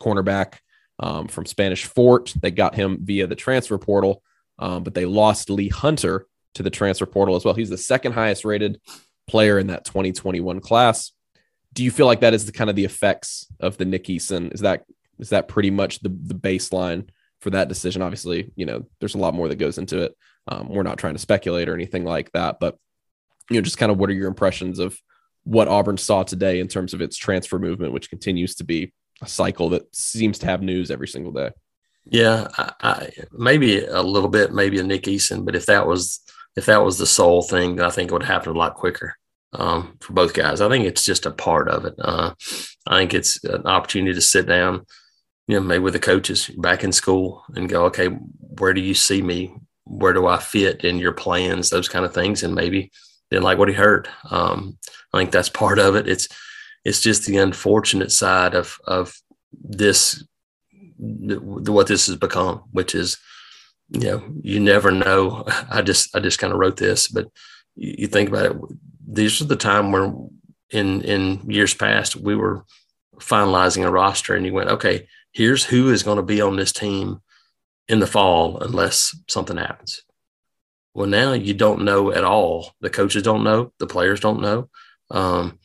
cornerback 0.00 0.54
um, 0.98 1.28
from 1.28 1.46
Spanish 1.46 1.84
Fort. 1.84 2.34
They 2.40 2.50
got 2.50 2.74
him 2.74 2.98
via 3.02 3.26
the 3.26 3.34
transfer 3.34 3.78
portal, 3.78 4.22
um, 4.58 4.84
but 4.84 4.94
they 4.94 5.06
lost 5.06 5.50
Lee 5.50 5.68
Hunter 5.68 6.26
to 6.54 6.62
the 6.62 6.70
transfer 6.70 7.06
portal 7.06 7.36
as 7.36 7.44
well. 7.44 7.54
He's 7.54 7.70
the 7.70 7.78
second 7.78 8.12
highest 8.12 8.44
rated 8.44 8.80
player 9.26 9.58
in 9.58 9.68
that 9.68 9.84
2021 9.84 10.60
class 10.60 11.12
do 11.74 11.82
you 11.82 11.90
feel 11.90 12.06
like 12.06 12.20
that 12.20 12.34
is 12.34 12.46
the 12.46 12.52
kind 12.52 12.70
of 12.70 12.76
the 12.76 12.84
effects 12.84 13.46
of 13.60 13.76
the 13.76 13.84
Nick 13.84 14.04
Eason? 14.04 14.54
Is 14.54 14.60
that 14.60 14.84
is 15.18 15.30
that 15.30 15.48
pretty 15.48 15.70
much 15.70 16.00
the 16.00 16.08
the 16.08 16.34
baseline 16.34 17.08
for 17.40 17.50
that 17.50 17.68
decision? 17.68 18.00
Obviously, 18.00 18.52
you 18.56 18.64
know, 18.64 18.86
there's 19.00 19.16
a 19.16 19.18
lot 19.18 19.34
more 19.34 19.48
that 19.48 19.56
goes 19.56 19.76
into 19.76 20.02
it. 20.02 20.16
Um, 20.46 20.68
we're 20.68 20.82
not 20.84 20.98
trying 20.98 21.14
to 21.14 21.20
speculate 21.20 21.68
or 21.68 21.74
anything 21.74 22.04
like 22.04 22.30
that, 22.32 22.60
but 22.60 22.78
you 23.50 23.56
know, 23.56 23.62
just 23.62 23.78
kind 23.78 23.92
of 23.92 23.98
what 23.98 24.10
are 24.10 24.14
your 24.14 24.28
impressions 24.28 24.78
of 24.78 24.98
what 25.44 25.68
Auburn 25.68 25.98
saw 25.98 26.22
today 26.22 26.60
in 26.60 26.68
terms 26.68 26.94
of 26.94 27.00
its 27.00 27.16
transfer 27.16 27.58
movement, 27.58 27.92
which 27.92 28.10
continues 28.10 28.54
to 28.56 28.64
be 28.64 28.92
a 29.22 29.28
cycle 29.28 29.70
that 29.70 29.94
seems 29.94 30.38
to 30.38 30.46
have 30.46 30.62
news 30.62 30.90
every 30.90 31.08
single 31.08 31.32
day. 31.32 31.50
Yeah, 32.06 32.48
I, 32.58 32.72
I, 32.80 33.10
maybe 33.32 33.84
a 33.84 34.02
little 34.02 34.28
bit, 34.28 34.52
maybe 34.52 34.78
a 34.78 34.82
Nick 34.82 35.04
Eason, 35.04 35.44
but 35.44 35.54
if 35.54 35.66
that 35.66 35.86
was 35.86 36.20
if 36.56 36.66
that 36.66 36.84
was 36.84 36.98
the 36.98 37.06
sole 37.06 37.42
thing, 37.42 37.80
I 37.80 37.90
think 37.90 38.10
it 38.10 38.12
would 38.12 38.22
happen 38.22 38.54
a 38.54 38.58
lot 38.58 38.74
quicker 38.74 39.16
um, 39.52 39.96
for 40.00 40.12
both 40.12 40.34
guys. 40.34 40.60
I 40.60 40.68
think 40.68 40.84
it's 40.84 41.04
just 41.04 41.26
a 41.26 41.30
part 41.30 41.68
of 41.68 41.84
it. 41.84 41.94
Uh, 41.98 42.34
I 42.86 42.98
think 42.98 43.14
it's 43.14 43.42
an 43.44 43.66
opportunity 43.66 44.14
to 44.14 44.20
sit 44.20 44.46
down, 44.46 44.86
you 45.48 45.56
know, 45.56 45.62
maybe 45.62 45.82
with 45.82 45.94
the 45.94 46.00
coaches 46.00 46.48
back 46.48 46.84
in 46.84 46.92
school 46.92 47.42
and 47.54 47.68
go, 47.68 47.86
okay, 47.86 48.06
where 48.06 48.72
do 48.72 48.80
you 48.80 48.94
see 48.94 49.20
me? 49.20 49.54
Where 49.84 50.12
do 50.12 50.26
I 50.26 50.38
fit 50.38 50.84
in 50.84 50.98
your 50.98 51.12
plans? 51.12 51.70
Those 51.70 51.88
kind 51.88 52.04
of 52.04 52.14
things, 52.14 52.42
and 52.42 52.54
maybe 52.54 52.92
didn't 53.30 53.44
like 53.44 53.58
what 53.58 53.68
he 53.68 53.74
heard. 53.74 54.08
Um, 54.30 54.78
I 55.12 55.18
think 55.18 55.30
that's 55.30 55.48
part 55.48 55.78
of 55.78 55.96
it. 55.96 56.08
It's 56.08 56.28
it's 56.84 57.00
just 57.00 57.26
the 57.26 57.38
unfortunate 57.38 58.12
side 58.12 58.54
of 58.54 58.78
of 58.86 59.14
this 59.52 60.24
what 60.98 61.86
this 61.86 62.06
has 62.06 62.16
become, 62.16 62.64
which 62.72 62.94
is 62.94 63.18
you 63.90 64.00
know 64.00 64.22
you 64.42 64.60
never 64.60 64.90
know. 64.90 65.44
I 65.70 65.82
just 65.82 66.14
I 66.14 66.20
just 66.20 66.38
kind 66.38 66.52
of 66.52 66.58
wrote 66.58 66.76
this, 66.76 67.08
but 67.08 67.28
you, 67.74 67.94
you 67.98 68.06
think 68.06 68.28
about 68.28 68.46
it 68.46 68.56
these 69.06 69.40
are 69.40 69.46
the 69.46 69.56
time 69.56 69.92
where 69.92 70.12
in 70.70 71.02
in 71.02 71.50
years 71.50 71.74
past 71.74 72.16
we 72.16 72.34
were 72.34 72.64
finalizing 73.18 73.84
a 73.84 73.90
roster 73.90 74.34
and 74.34 74.44
you 74.44 74.52
went 74.52 74.70
okay 74.70 75.06
here's 75.32 75.64
who 75.64 75.90
is 75.90 76.02
going 76.02 76.16
to 76.16 76.22
be 76.22 76.40
on 76.40 76.56
this 76.56 76.72
team 76.72 77.20
in 77.88 78.00
the 78.00 78.06
fall 78.06 78.58
unless 78.60 79.16
something 79.28 79.56
happens 79.56 80.02
well 80.94 81.06
now 81.06 81.32
you 81.32 81.54
don't 81.54 81.82
know 81.82 82.12
at 82.12 82.24
all 82.24 82.72
the 82.80 82.90
coaches 82.90 83.22
don't 83.22 83.44
know 83.44 83.72
the 83.78 83.86
players 83.86 84.20
don't 84.20 84.40
know 84.40 84.68
um, 85.10 85.58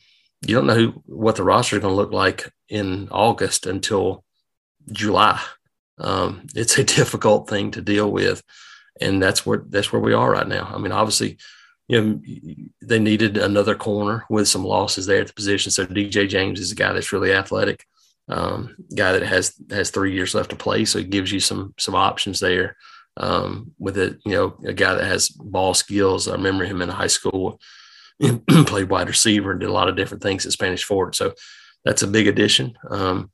you 0.46 0.54
don't 0.54 0.66
know 0.66 0.74
who, 0.74 1.02
what 1.06 1.36
the 1.36 1.42
roster 1.42 1.76
is 1.76 1.82
going 1.82 1.92
to 1.92 1.96
look 1.96 2.12
like 2.12 2.52
in 2.68 3.08
august 3.10 3.66
until 3.66 4.24
july 4.92 5.40
um, 5.98 6.46
it's 6.54 6.78
a 6.78 6.84
difficult 6.84 7.48
thing 7.48 7.70
to 7.70 7.80
deal 7.80 8.10
with 8.10 8.42
and 9.00 9.22
that's 9.22 9.46
where 9.46 9.64
that's 9.68 9.92
where 9.92 10.02
we 10.02 10.12
are 10.12 10.30
right 10.30 10.48
now 10.48 10.70
i 10.74 10.78
mean 10.78 10.92
obviously 10.92 11.38
you 11.90 12.00
know, 12.00 12.20
they 12.82 13.00
needed 13.00 13.36
another 13.36 13.74
corner 13.74 14.24
with 14.30 14.46
some 14.46 14.64
losses 14.64 15.06
there 15.06 15.22
at 15.22 15.26
the 15.26 15.32
position. 15.32 15.72
So 15.72 15.84
DJ 15.84 16.28
James 16.28 16.60
is 16.60 16.70
a 16.70 16.76
guy 16.76 16.92
that's 16.92 17.12
really 17.12 17.32
athletic, 17.32 17.84
um, 18.28 18.76
guy 18.94 19.10
that 19.10 19.22
has 19.22 19.54
has 19.70 19.90
three 19.90 20.14
years 20.14 20.32
left 20.32 20.50
to 20.50 20.56
play. 20.56 20.84
So 20.84 21.00
it 21.00 21.10
gives 21.10 21.32
you 21.32 21.40
some 21.40 21.74
some 21.80 21.96
options 21.96 22.38
there. 22.38 22.76
Um, 23.16 23.72
with 23.78 23.98
it, 23.98 24.18
you 24.24 24.32
know, 24.32 24.56
a 24.64 24.72
guy 24.72 24.94
that 24.94 25.04
has 25.04 25.28
ball 25.28 25.74
skills. 25.74 26.28
I 26.28 26.32
remember 26.32 26.64
him 26.64 26.80
in 26.80 26.88
high 26.88 27.08
school, 27.08 27.60
played 28.48 28.88
wide 28.88 29.08
receiver 29.08 29.50
and 29.50 29.60
did 29.60 29.68
a 29.68 29.72
lot 29.72 29.88
of 29.88 29.96
different 29.96 30.22
things 30.22 30.46
at 30.46 30.52
Spanish 30.52 30.84
Fort. 30.84 31.14
So 31.16 31.34
that's 31.84 32.02
a 32.02 32.06
big 32.06 32.28
addition. 32.28 32.74
Um, 32.88 33.30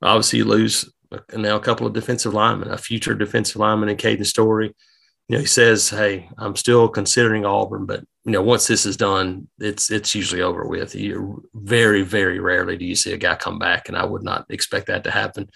obviously, 0.00 0.38
you 0.38 0.44
lose 0.44 0.90
now 1.34 1.56
a 1.56 1.60
couple 1.60 1.86
of 1.86 1.92
defensive 1.92 2.34
linemen, 2.34 2.70
a 2.70 2.78
future 2.78 3.14
defensive 3.14 3.56
lineman 3.56 3.88
in 3.88 3.96
Caden 3.96 4.26
Story 4.26 4.74
you 5.28 5.36
know, 5.36 5.40
he 5.40 5.46
says, 5.46 5.90
"Hey, 5.90 6.28
I'm 6.38 6.54
still 6.54 6.88
considering 6.88 7.44
Auburn, 7.44 7.84
but 7.84 8.04
you 8.24 8.32
know, 8.32 8.42
once 8.42 8.66
this 8.66 8.86
is 8.86 8.96
done, 8.96 9.48
it's 9.58 9.90
it's 9.90 10.14
usually 10.14 10.42
over 10.42 10.64
with. 10.64 10.94
You 10.94 11.48
very, 11.54 12.02
very 12.02 12.38
rarely 12.38 12.76
do 12.76 12.84
you 12.84 12.94
see 12.94 13.12
a 13.12 13.16
guy 13.16 13.34
come 13.34 13.58
back, 13.58 13.88
and 13.88 13.98
I 13.98 14.04
would 14.04 14.22
not 14.22 14.46
expect 14.50 14.86
that 14.86 15.04
to 15.04 15.10
happen 15.10 15.50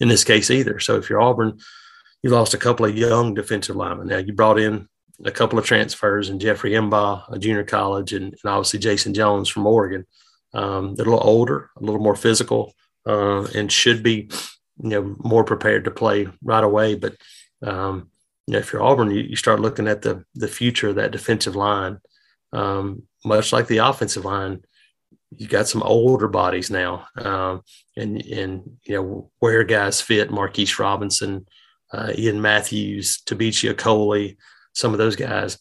in 0.00 0.08
this 0.08 0.24
case 0.24 0.50
either. 0.50 0.80
So 0.80 0.96
if 0.96 1.08
you're 1.08 1.20
Auburn, 1.20 1.60
you 2.24 2.30
lost 2.30 2.54
a 2.54 2.58
couple 2.58 2.86
of 2.86 2.96
young 2.96 3.34
defensive 3.34 3.76
linemen. 3.76 4.06
Now 4.08 4.16
you 4.16 4.32
brought 4.32 4.58
in 4.58 4.88
a 5.26 5.30
couple 5.30 5.58
of 5.58 5.66
transfers 5.66 6.30
and 6.30 6.40
Jeffrey 6.40 6.70
M'ba, 6.70 7.22
a 7.30 7.38
junior 7.38 7.64
college, 7.64 8.14
and, 8.14 8.32
and 8.32 8.50
obviously 8.50 8.78
Jason 8.78 9.12
Jones 9.12 9.50
from 9.50 9.66
Oregon. 9.66 10.06
Um, 10.54 10.94
they're 10.94 11.06
a 11.06 11.10
little 11.10 11.28
older, 11.28 11.68
a 11.76 11.84
little 11.84 12.00
more 12.00 12.16
physical, 12.16 12.72
uh, 13.06 13.42
and 13.54 13.70
should 13.70 14.02
be, 14.02 14.30
you 14.82 14.88
know, 14.88 15.14
more 15.18 15.44
prepared 15.44 15.84
to 15.84 15.90
play 15.90 16.26
right 16.42 16.64
away. 16.64 16.94
But 16.94 17.14
um, 17.62 18.08
you 18.46 18.54
know, 18.54 18.58
if 18.58 18.72
you're 18.72 18.82
Auburn, 18.82 19.10
you, 19.10 19.20
you 19.20 19.36
start 19.36 19.60
looking 19.60 19.86
at 19.86 20.00
the 20.00 20.24
the 20.34 20.48
future 20.48 20.88
of 20.88 20.94
that 20.94 21.12
defensive 21.12 21.54
line. 21.54 21.98
Um, 22.54 23.02
much 23.22 23.52
like 23.52 23.66
the 23.66 23.78
offensive 23.78 24.24
line, 24.24 24.62
you 25.36 25.46
got 25.46 25.68
some 25.68 25.82
older 25.82 26.28
bodies 26.28 26.70
now, 26.70 27.06
um, 27.18 27.60
and 27.98 28.24
and 28.24 28.78
you 28.86 28.94
know 28.96 29.30
where 29.40 29.62
guys 29.64 30.00
fit. 30.00 30.30
Marquise 30.30 30.78
Robinson, 30.78 31.46
uh, 31.94 32.12
Ian 32.16 32.40
Matthews, 32.40 33.22
Tabichi 33.24 33.76
Coley, 33.76 34.36
some 34.72 34.92
of 34.92 34.98
those 34.98 35.16
guys. 35.16 35.58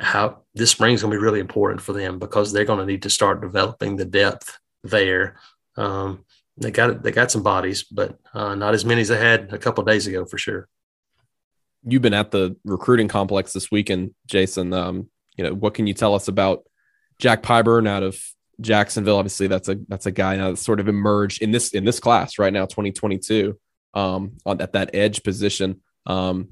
How 0.00 0.42
this 0.54 0.72
spring 0.72 0.94
is 0.94 1.02
going 1.02 1.12
to 1.12 1.18
be 1.18 1.22
really 1.22 1.38
important 1.38 1.80
for 1.80 1.92
them 1.92 2.18
because 2.18 2.52
they're 2.52 2.64
going 2.64 2.80
to 2.80 2.86
need 2.86 3.02
to 3.02 3.10
start 3.10 3.40
developing 3.40 3.94
the 3.94 4.04
depth 4.04 4.58
there. 4.82 5.36
Um, 5.76 6.24
they 6.56 6.72
got 6.72 7.02
they 7.02 7.12
got 7.12 7.30
some 7.30 7.44
bodies, 7.44 7.84
but 7.84 8.18
uh, 8.32 8.56
not 8.56 8.74
as 8.74 8.84
many 8.84 9.02
as 9.02 9.08
they 9.08 9.18
had 9.18 9.52
a 9.52 9.58
couple 9.58 9.84
days 9.84 10.08
ago 10.08 10.24
for 10.24 10.38
sure 10.38 10.68
you've 11.86 12.02
been 12.02 12.14
at 12.14 12.30
the 12.30 12.56
recruiting 12.64 13.08
complex 13.08 13.52
this 13.52 13.70
weekend, 13.70 14.14
Jason. 14.26 14.72
Um, 14.72 15.08
you 15.36 15.44
know, 15.44 15.54
what 15.54 15.74
can 15.74 15.86
you 15.86 15.94
tell 15.94 16.14
us 16.14 16.28
about 16.28 16.64
Jack 17.18 17.42
Pyburn 17.42 17.88
out 17.88 18.02
of 18.02 18.18
Jacksonville? 18.60 19.18
Obviously, 19.18 19.46
that's 19.46 19.68
a 19.68 19.76
that's 19.88 20.06
a 20.06 20.12
guy 20.12 20.36
now 20.36 20.48
that's 20.48 20.64
sort 20.64 20.80
of 20.80 20.88
emerged 20.88 21.42
in 21.42 21.50
this 21.50 21.72
in 21.72 21.84
this 21.84 22.00
class 22.00 22.38
right 22.38 22.52
now, 22.52 22.66
2022, 22.66 23.58
um, 23.94 24.36
on 24.44 24.60
at 24.60 24.72
that 24.72 24.90
edge 24.94 25.22
position. 25.22 25.80
Um, 26.06 26.50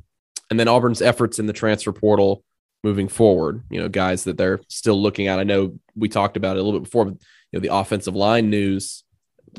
and 0.50 0.59
then 0.59 0.68
Auburn's 0.68 1.02
efforts 1.02 1.38
in 1.38 1.46
the 1.46 1.52
transfer 1.52 1.92
portal 1.92 2.44
moving 2.85 3.09
forward. 3.09 3.62
You 3.70 3.81
know, 3.81 3.88
guys 3.88 4.24
that 4.24 4.37
they're 4.37 4.61
still 4.68 5.00
looking 5.00 5.26
at. 5.28 5.38
I 5.38 5.44
know 5.44 5.78
we 5.94 6.09
talked 6.09 6.37
about 6.37 6.57
it 6.57 6.61
a 6.61 6.62
little 6.62 6.81
bit 6.81 6.85
before, 6.85 7.07
but 7.07 7.14
you 7.50 7.59
know, 7.59 7.61
the 7.61 7.74
offensive 7.74 8.16
line 8.16 8.50
news 8.50 9.05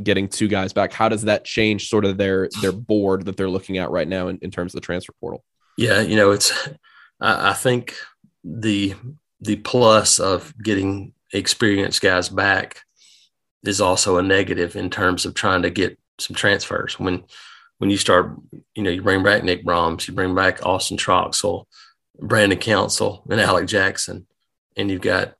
getting 0.02 0.28
two 0.28 0.48
guys 0.48 0.74
back. 0.74 0.92
How 0.92 1.10
does 1.10 1.24
that 1.24 1.46
change 1.46 1.90
sort 1.90 2.06
of 2.06 2.18
their 2.18 2.50
their 2.62 2.72
board 2.72 3.26
that 3.26 3.38
they're 3.38 3.50
looking 3.50 3.78
at 3.78 3.92
right 3.92 4.08
now 4.08 4.28
in, 4.28 4.38
in 4.42 4.52
terms 4.52 4.74
of 4.74 4.82
the 4.82 4.86
transfer 4.86 5.14
portal? 5.20 5.44
Yeah, 5.78 6.02
you 6.02 6.16
know, 6.16 6.32
it's 6.32 6.52
I, 7.20 7.52
I 7.52 7.54
think 7.54 7.96
the 8.44 8.96
the 9.42 9.58
plus 9.58 10.20
of 10.20 10.54
getting 10.64 11.14
experienced 11.34 12.02
guys 12.02 12.30
back 12.30 12.82
is 13.64 13.82
also 13.82 14.18
a 14.18 14.24
negative 14.24 14.76
in 14.76 14.90
terms 14.90 15.26
of 15.26 15.34
trying 15.34 15.62
to 15.64 15.70
get 15.70 15.98
some 16.20 16.36
transfers. 16.36 17.00
When 17.00 17.24
when 17.84 17.90
you 17.90 17.98
start, 17.98 18.40
you 18.76 18.82
know, 18.82 18.90
you 18.90 19.02
bring 19.02 19.24
back 19.24 19.44
Nick 19.44 19.66
Brahms, 19.66 20.08
you 20.08 20.14
bring 20.14 20.34
back 20.34 20.66
Austin 20.66 20.96
Troxell, 20.96 21.66
Brandon 22.18 22.58
Council, 22.58 23.26
and 23.30 23.42
Alec 23.42 23.68
Jackson, 23.68 24.26
and 24.78 24.90
you've 24.90 25.02
got, 25.02 25.34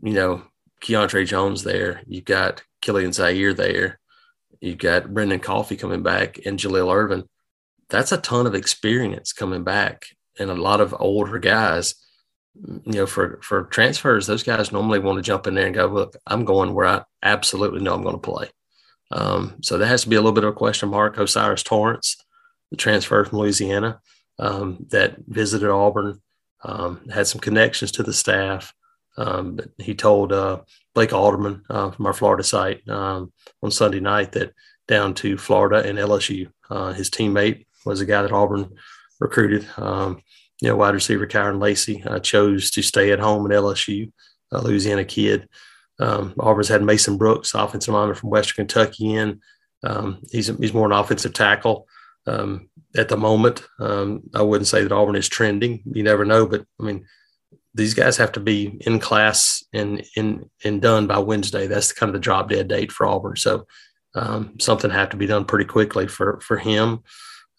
you 0.00 0.12
know, 0.12 0.44
Keiondre 0.80 1.26
Jones 1.26 1.64
there, 1.64 2.02
you've 2.06 2.24
got 2.24 2.62
Kilian 2.82 3.08
Zierer 3.08 3.56
there, 3.56 3.98
you've 4.60 4.78
got 4.78 5.08
Brenden 5.08 5.42
Coffey 5.42 5.76
coming 5.76 6.04
back, 6.04 6.38
and 6.46 6.56
Jaleel 6.56 6.94
Irvin. 6.94 7.24
That's 7.88 8.12
a 8.12 8.18
ton 8.18 8.46
of 8.46 8.54
experience 8.54 9.32
coming 9.32 9.64
back, 9.64 10.04
and 10.38 10.50
a 10.50 10.54
lot 10.54 10.80
of 10.80 10.94
older 11.00 11.40
guys 11.40 11.96
you 12.54 12.92
know, 12.92 13.06
for 13.06 13.40
for 13.42 13.64
transfers, 13.64 14.28
those 14.28 14.44
guys 14.44 14.70
normally 14.70 15.00
want 15.00 15.16
to 15.16 15.22
jump 15.22 15.48
in 15.48 15.54
there 15.56 15.66
and 15.66 15.74
go, 15.74 15.86
look, 15.86 16.14
I'm 16.28 16.44
going 16.44 16.74
where 16.74 16.86
I 16.86 17.02
absolutely 17.24 17.80
know 17.80 17.94
I'm 17.94 18.02
going 18.02 18.14
to 18.14 18.20
play. 18.20 18.50
Um, 19.10 19.56
so 19.62 19.78
that 19.78 19.86
has 19.86 20.02
to 20.02 20.08
be 20.08 20.16
a 20.16 20.20
little 20.20 20.32
bit 20.32 20.44
of 20.44 20.50
a 20.50 20.56
question 20.56 20.88
mark. 20.88 21.18
O'Cyrus 21.18 21.62
Torrence, 21.62 22.16
the 22.70 22.76
transfer 22.76 23.24
from 23.24 23.38
Louisiana, 23.38 24.00
um, 24.38 24.86
that 24.90 25.16
visited 25.26 25.70
Auburn, 25.70 26.20
um, 26.64 27.00
had 27.12 27.26
some 27.26 27.40
connections 27.40 27.92
to 27.92 28.02
the 28.02 28.12
staff. 28.12 28.74
Um, 29.16 29.56
but 29.56 29.70
he 29.78 29.94
told 29.94 30.32
uh, 30.32 30.60
Blake 30.94 31.12
Alderman 31.12 31.62
uh, 31.68 31.90
from 31.90 32.06
our 32.06 32.12
Florida 32.12 32.44
site 32.44 32.88
um, 32.88 33.32
on 33.62 33.70
Sunday 33.70 34.00
night 34.00 34.32
that 34.32 34.52
down 34.86 35.14
to 35.14 35.36
Florida 35.36 35.88
and 35.88 35.98
LSU, 35.98 36.50
uh, 36.70 36.92
his 36.92 37.10
teammate 37.10 37.66
was 37.84 38.00
a 38.00 38.06
guy 38.06 38.22
that 38.22 38.32
Auburn 38.32 38.74
recruited. 39.20 39.66
Um, 39.76 40.22
you 40.60 40.68
know, 40.68 40.76
wide 40.76 40.94
receiver 40.94 41.26
Kyren 41.26 41.60
Lacy 41.60 42.02
uh, 42.04 42.18
chose 42.18 42.70
to 42.72 42.82
stay 42.82 43.12
at 43.12 43.20
home 43.20 43.46
at 43.46 43.56
LSU, 43.56 44.10
a 44.50 44.60
Louisiana 44.60 45.04
kid. 45.04 45.48
Um, 46.00 46.34
Auburn's 46.38 46.68
had 46.68 46.82
Mason 46.82 47.16
Brooks, 47.16 47.54
offensive 47.54 47.92
lineman 47.92 48.14
from 48.14 48.30
Western 48.30 48.66
Kentucky, 48.66 49.14
in. 49.14 49.40
Um, 49.82 50.20
he's, 50.30 50.46
he's 50.58 50.74
more 50.74 50.86
an 50.86 50.92
offensive 50.92 51.32
tackle 51.32 51.86
um, 52.26 52.68
at 52.96 53.08
the 53.08 53.16
moment. 53.16 53.66
Um, 53.80 54.22
I 54.34 54.42
wouldn't 54.42 54.68
say 54.68 54.82
that 54.82 54.92
Auburn 54.92 55.16
is 55.16 55.28
trending. 55.28 55.82
You 55.86 56.02
never 56.02 56.24
know, 56.24 56.46
but 56.46 56.64
I 56.80 56.82
mean, 56.82 57.06
these 57.74 57.94
guys 57.94 58.16
have 58.16 58.32
to 58.32 58.40
be 58.40 58.78
in 58.86 58.98
class 58.98 59.62
and 59.72 60.04
in 60.16 60.50
and 60.64 60.82
done 60.82 61.06
by 61.06 61.18
Wednesday. 61.18 61.66
That's 61.66 61.92
kind 61.92 62.08
of 62.08 62.14
the 62.14 62.20
drop 62.20 62.48
dead 62.48 62.68
date 62.68 62.90
for 62.90 63.06
Auburn. 63.06 63.36
So 63.36 63.66
um, 64.14 64.58
something 64.58 64.90
have 64.90 65.10
to 65.10 65.16
be 65.16 65.26
done 65.26 65.44
pretty 65.44 65.66
quickly 65.66 66.08
for 66.08 66.40
for 66.40 66.56
him. 66.56 67.00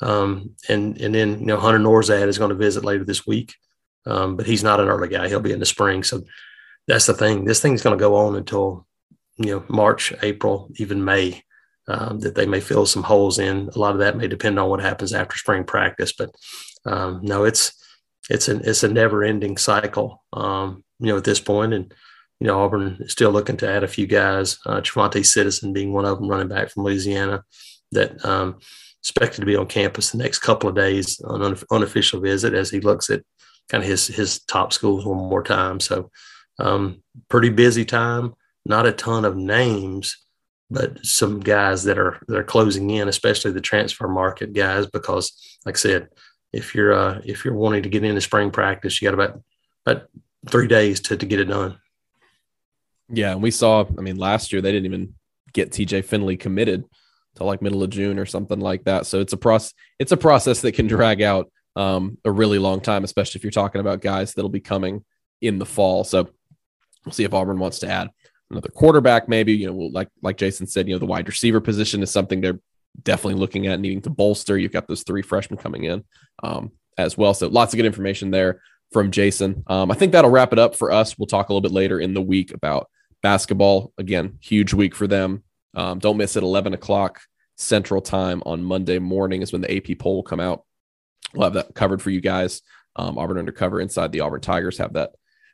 Um, 0.01 0.55
and 0.67 0.99
and 0.99 1.13
then 1.13 1.39
you 1.39 1.45
know 1.45 1.57
Hunter 1.57 1.79
Norzad 1.79 2.27
is 2.27 2.37
going 2.37 2.49
to 2.49 2.55
visit 2.55 2.83
later 2.83 3.05
this 3.05 3.25
week, 3.25 3.55
but 4.05 4.45
he's 4.45 4.63
not 4.63 4.79
an 4.79 4.89
early 4.89 5.07
guy. 5.07 5.27
He'll 5.27 5.39
be 5.39 5.53
in 5.53 5.59
the 5.59 5.65
spring. 5.65 6.03
So 6.03 6.23
that's 6.89 7.05
the 7.05 7.13
thing. 7.13 7.45
This 7.45 7.61
thing's 7.61 7.83
going 7.83 7.97
to 7.97 8.01
go 8.01 8.15
on 8.15 8.35
until 8.35 8.87
you 9.37 9.51
know 9.51 9.63
March, 9.69 10.11
April, 10.21 10.69
even 10.75 11.05
May. 11.05 11.43
Um, 11.87 12.19
that 12.19 12.35
they 12.35 12.45
may 12.45 12.59
fill 12.59 12.85
some 12.85 13.01
holes 13.01 13.39
in. 13.39 13.67
A 13.73 13.79
lot 13.79 13.93
of 13.93 13.99
that 13.99 14.15
may 14.15 14.27
depend 14.27 14.59
on 14.59 14.69
what 14.69 14.79
happens 14.79 15.11
after 15.11 15.35
spring 15.35 15.63
practice, 15.63 16.13
but 16.13 16.29
um, 16.85 17.21
no, 17.23 17.45
it's 17.45 17.73
it's 18.29 18.47
an 18.47 18.61
it's 18.63 18.83
a 18.83 18.87
never 18.87 19.23
ending 19.23 19.57
cycle. 19.57 20.23
Um, 20.31 20.83
you 20.99 21.07
know, 21.07 21.17
at 21.17 21.23
this 21.23 21.39
point, 21.39 21.73
and 21.73 21.91
you 22.39 22.45
know 22.45 22.61
Auburn 22.61 22.97
is 22.99 23.11
still 23.11 23.31
looking 23.31 23.57
to 23.57 23.69
add 23.69 23.83
a 23.83 23.87
few 23.87 24.05
guys. 24.05 24.59
Uh, 24.67 24.81
Trevante 24.81 25.25
Citizen 25.25 25.73
being 25.73 25.91
one 25.91 26.05
of 26.05 26.19
them, 26.19 26.27
running 26.27 26.47
back 26.47 26.69
from 26.69 26.83
Louisiana, 26.83 27.43
that 27.91 28.23
um, 28.23 28.59
expected 29.01 29.39
to 29.39 29.47
be 29.47 29.55
on 29.55 29.65
campus 29.65 30.11
the 30.11 30.19
next 30.19 30.39
couple 30.39 30.69
of 30.69 30.75
days 30.75 31.19
on 31.21 31.41
an 31.41 31.57
unofficial 31.71 32.19
visit 32.19 32.53
as 32.53 32.69
he 32.69 32.81
looks 32.81 33.09
at 33.09 33.23
kind 33.67 33.83
of 33.83 33.89
his 33.89 34.05
his 34.05 34.43
top 34.43 34.73
schools 34.73 35.05
one 35.05 35.17
more 35.17 35.43
time. 35.43 35.79
So 35.79 36.11
um, 36.59 37.01
pretty 37.29 37.49
busy 37.49 37.85
time. 37.85 38.35
Not 38.65 38.85
a 38.85 38.91
ton 38.91 39.25
of 39.25 39.35
names, 39.35 40.17
but 40.69 41.03
some 41.03 41.39
guys 41.39 41.85
that 41.85 41.97
are 41.97 42.19
that 42.27 42.37
are 42.37 42.43
closing 42.43 42.89
in, 42.89 43.07
especially 43.07 43.51
the 43.51 43.61
transfer 43.61 44.07
market 44.07 44.53
guys, 44.53 44.85
because 44.85 45.59
like 45.65 45.77
I 45.77 45.79
said, 45.79 46.09
if 46.53 46.75
you're 46.75 46.93
uh, 46.93 47.21
if 47.25 47.43
you're 47.43 47.55
wanting 47.55 47.83
to 47.83 47.89
get 47.89 48.03
into 48.03 48.21
spring 48.21 48.51
practice, 48.51 49.01
you 49.01 49.07
got 49.07 49.13
about 49.13 49.41
about 49.85 50.07
three 50.47 50.67
days 50.67 50.99
to 51.01 51.17
to 51.17 51.25
get 51.25 51.39
it 51.39 51.45
done. 51.45 51.79
Yeah, 53.09 53.31
and 53.31 53.41
we 53.41 53.51
saw. 53.51 53.85
I 53.97 54.01
mean, 54.01 54.17
last 54.17 54.51
year 54.51 54.61
they 54.61 54.71
didn't 54.71 54.85
even 54.85 55.15
get 55.53 55.71
TJ 55.71 56.05
Finley 56.05 56.37
committed 56.37 56.85
to 57.35 57.43
like 57.43 57.61
middle 57.61 57.81
of 57.81 57.89
June 57.89 58.19
or 58.19 58.25
something 58.25 58.59
like 58.59 58.83
that. 58.83 59.07
So 59.07 59.19
it's 59.19 59.33
a 59.33 59.37
process. 59.37 59.73
It's 59.97 60.11
a 60.11 60.17
process 60.17 60.61
that 60.61 60.73
can 60.73 60.87
drag 60.87 61.21
out 61.21 61.51
um, 61.75 62.17
a 62.25 62.31
really 62.31 62.59
long 62.59 62.81
time, 62.81 63.03
especially 63.03 63.39
if 63.39 63.43
you're 63.43 63.51
talking 63.51 63.81
about 63.81 64.01
guys 64.01 64.33
that'll 64.33 64.49
be 64.49 64.59
coming 64.59 65.03
in 65.41 65.57
the 65.57 65.65
fall. 65.65 66.03
So 66.03 66.29
we'll 67.09 67.15
see 67.15 67.23
if 67.23 67.33
Auburn 67.33 67.59
wants 67.59 67.79
to 67.79 67.89
add 67.89 68.09
another 68.51 68.69
quarterback, 68.69 69.27
maybe. 69.27 69.53
You 69.53 69.67
know, 69.67 69.77
like 69.77 70.09
like 70.21 70.37
Jason 70.37 70.67
said, 70.67 70.87
you 70.87 70.93
know, 70.93 70.99
the 70.99 71.05
wide 71.05 71.27
receiver 71.27 71.59
position 71.59 72.03
is 72.03 72.11
something 72.11 72.39
they're 72.39 72.59
definitely 73.01 73.39
looking 73.39 73.67
at 73.67 73.79
needing 73.79 74.01
to 74.03 74.09
bolster. 74.09 74.57
You've 74.57 74.71
got 74.71 74.87
those 74.87 75.03
three 75.03 75.21
freshmen 75.21 75.57
coming 75.57 75.85
in 75.85 76.03
um, 76.43 76.71
as 76.97 77.17
well. 77.17 77.33
So 77.33 77.47
lots 77.47 77.73
of 77.73 77.77
good 77.77 77.85
information 77.85 78.31
there 78.31 78.61
from 78.91 79.11
Jason. 79.11 79.63
Um, 79.67 79.91
I 79.91 79.95
think 79.95 80.11
that'll 80.11 80.31
wrap 80.31 80.53
it 80.53 80.59
up 80.59 80.75
for 80.75 80.91
us. 80.91 81.17
We'll 81.17 81.27
talk 81.27 81.49
a 81.49 81.53
little 81.53 81.61
bit 81.61 81.71
later 81.71 81.99
in 81.99 82.13
the 82.13 82.21
week 82.21 82.53
about 82.53 82.89
basketball. 83.21 83.93
Again, 83.97 84.37
huge 84.41 84.73
week 84.73 84.95
for 84.95 85.07
them. 85.07 85.43
Um, 85.75 85.99
don't 85.99 86.17
miss 86.17 86.35
it. 86.35 86.43
11 86.43 86.73
o'clock 86.73 87.21
Central 87.57 88.01
Time 88.01 88.41
on 88.45 88.63
Monday 88.63 88.99
morning 88.99 89.41
is 89.41 89.51
when 89.51 89.61
the 89.61 89.75
AP 89.75 89.99
poll 89.99 90.15
will 90.15 90.23
come 90.23 90.39
out. 90.39 90.63
We'll 91.33 91.45
have 91.45 91.53
that 91.53 91.75
covered 91.75 92.01
for 92.01 92.09
you 92.09 92.21
guys. 92.21 92.61
Um, 92.95 93.17
Auburn 93.17 93.37
Undercover 93.37 93.79
inside 93.79 94.11
the 94.11 94.21
Auburn 94.21 94.41
Tigers 94.41 94.79
have 94.79 94.93
that 94.93 95.11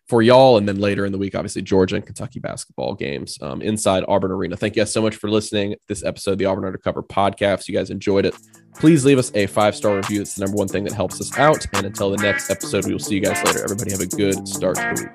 for 0.08 0.22
y'all. 0.22 0.58
And 0.58 0.68
then 0.68 0.80
later 0.80 1.06
in 1.06 1.12
the 1.12 1.18
week, 1.18 1.36
obviously, 1.36 1.62
Georgia 1.62 1.96
and 1.96 2.06
Kentucky 2.06 2.40
basketball 2.40 2.94
games 2.94 3.38
um, 3.42 3.62
inside 3.62 4.04
Auburn 4.08 4.32
Arena. 4.32 4.56
Thank 4.56 4.76
you 4.76 4.82
guys 4.82 4.94
so 4.94 5.02
much 5.02 5.16
for 5.16 5.30
listening 5.30 5.76
this 5.88 6.04
episode 6.04 6.34
of 6.34 6.38
the 6.38 6.46
Auburn 6.46 6.66
Undercover 6.66 7.04
podcast. 7.04 7.68
You 7.68 7.76
guys 7.76 7.90
enjoyed 7.90 8.26
it. 8.26 8.36
Please 8.80 9.06
leave 9.06 9.18
us 9.18 9.32
a 9.36 9.48
five 9.48 9.76
star 9.76 9.96
review. 9.96 10.22
It's 10.22 10.36
the 10.36 10.46
number 10.46 10.58
one 10.58 10.68
thing 10.68 10.84
that 10.84 10.94
helps 10.94 11.20
us 11.22 11.38
out. 11.38 11.66
And 11.74 11.86
until 11.86 12.12
the 12.12 12.18
next 12.18 12.50
episode, 12.50 12.86
we 12.86 12.92
will 12.92 13.00
see 13.00 13.16
you 13.16 13.22
guys 13.22 13.44
later. 13.46 13.64
Everybody 13.64 13.92
have 13.92 14.02
a 14.02 14.08
good 14.08 14.48
start 14.48 14.76
to 14.78 14.94
the 14.96 15.06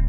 week. 0.00 0.07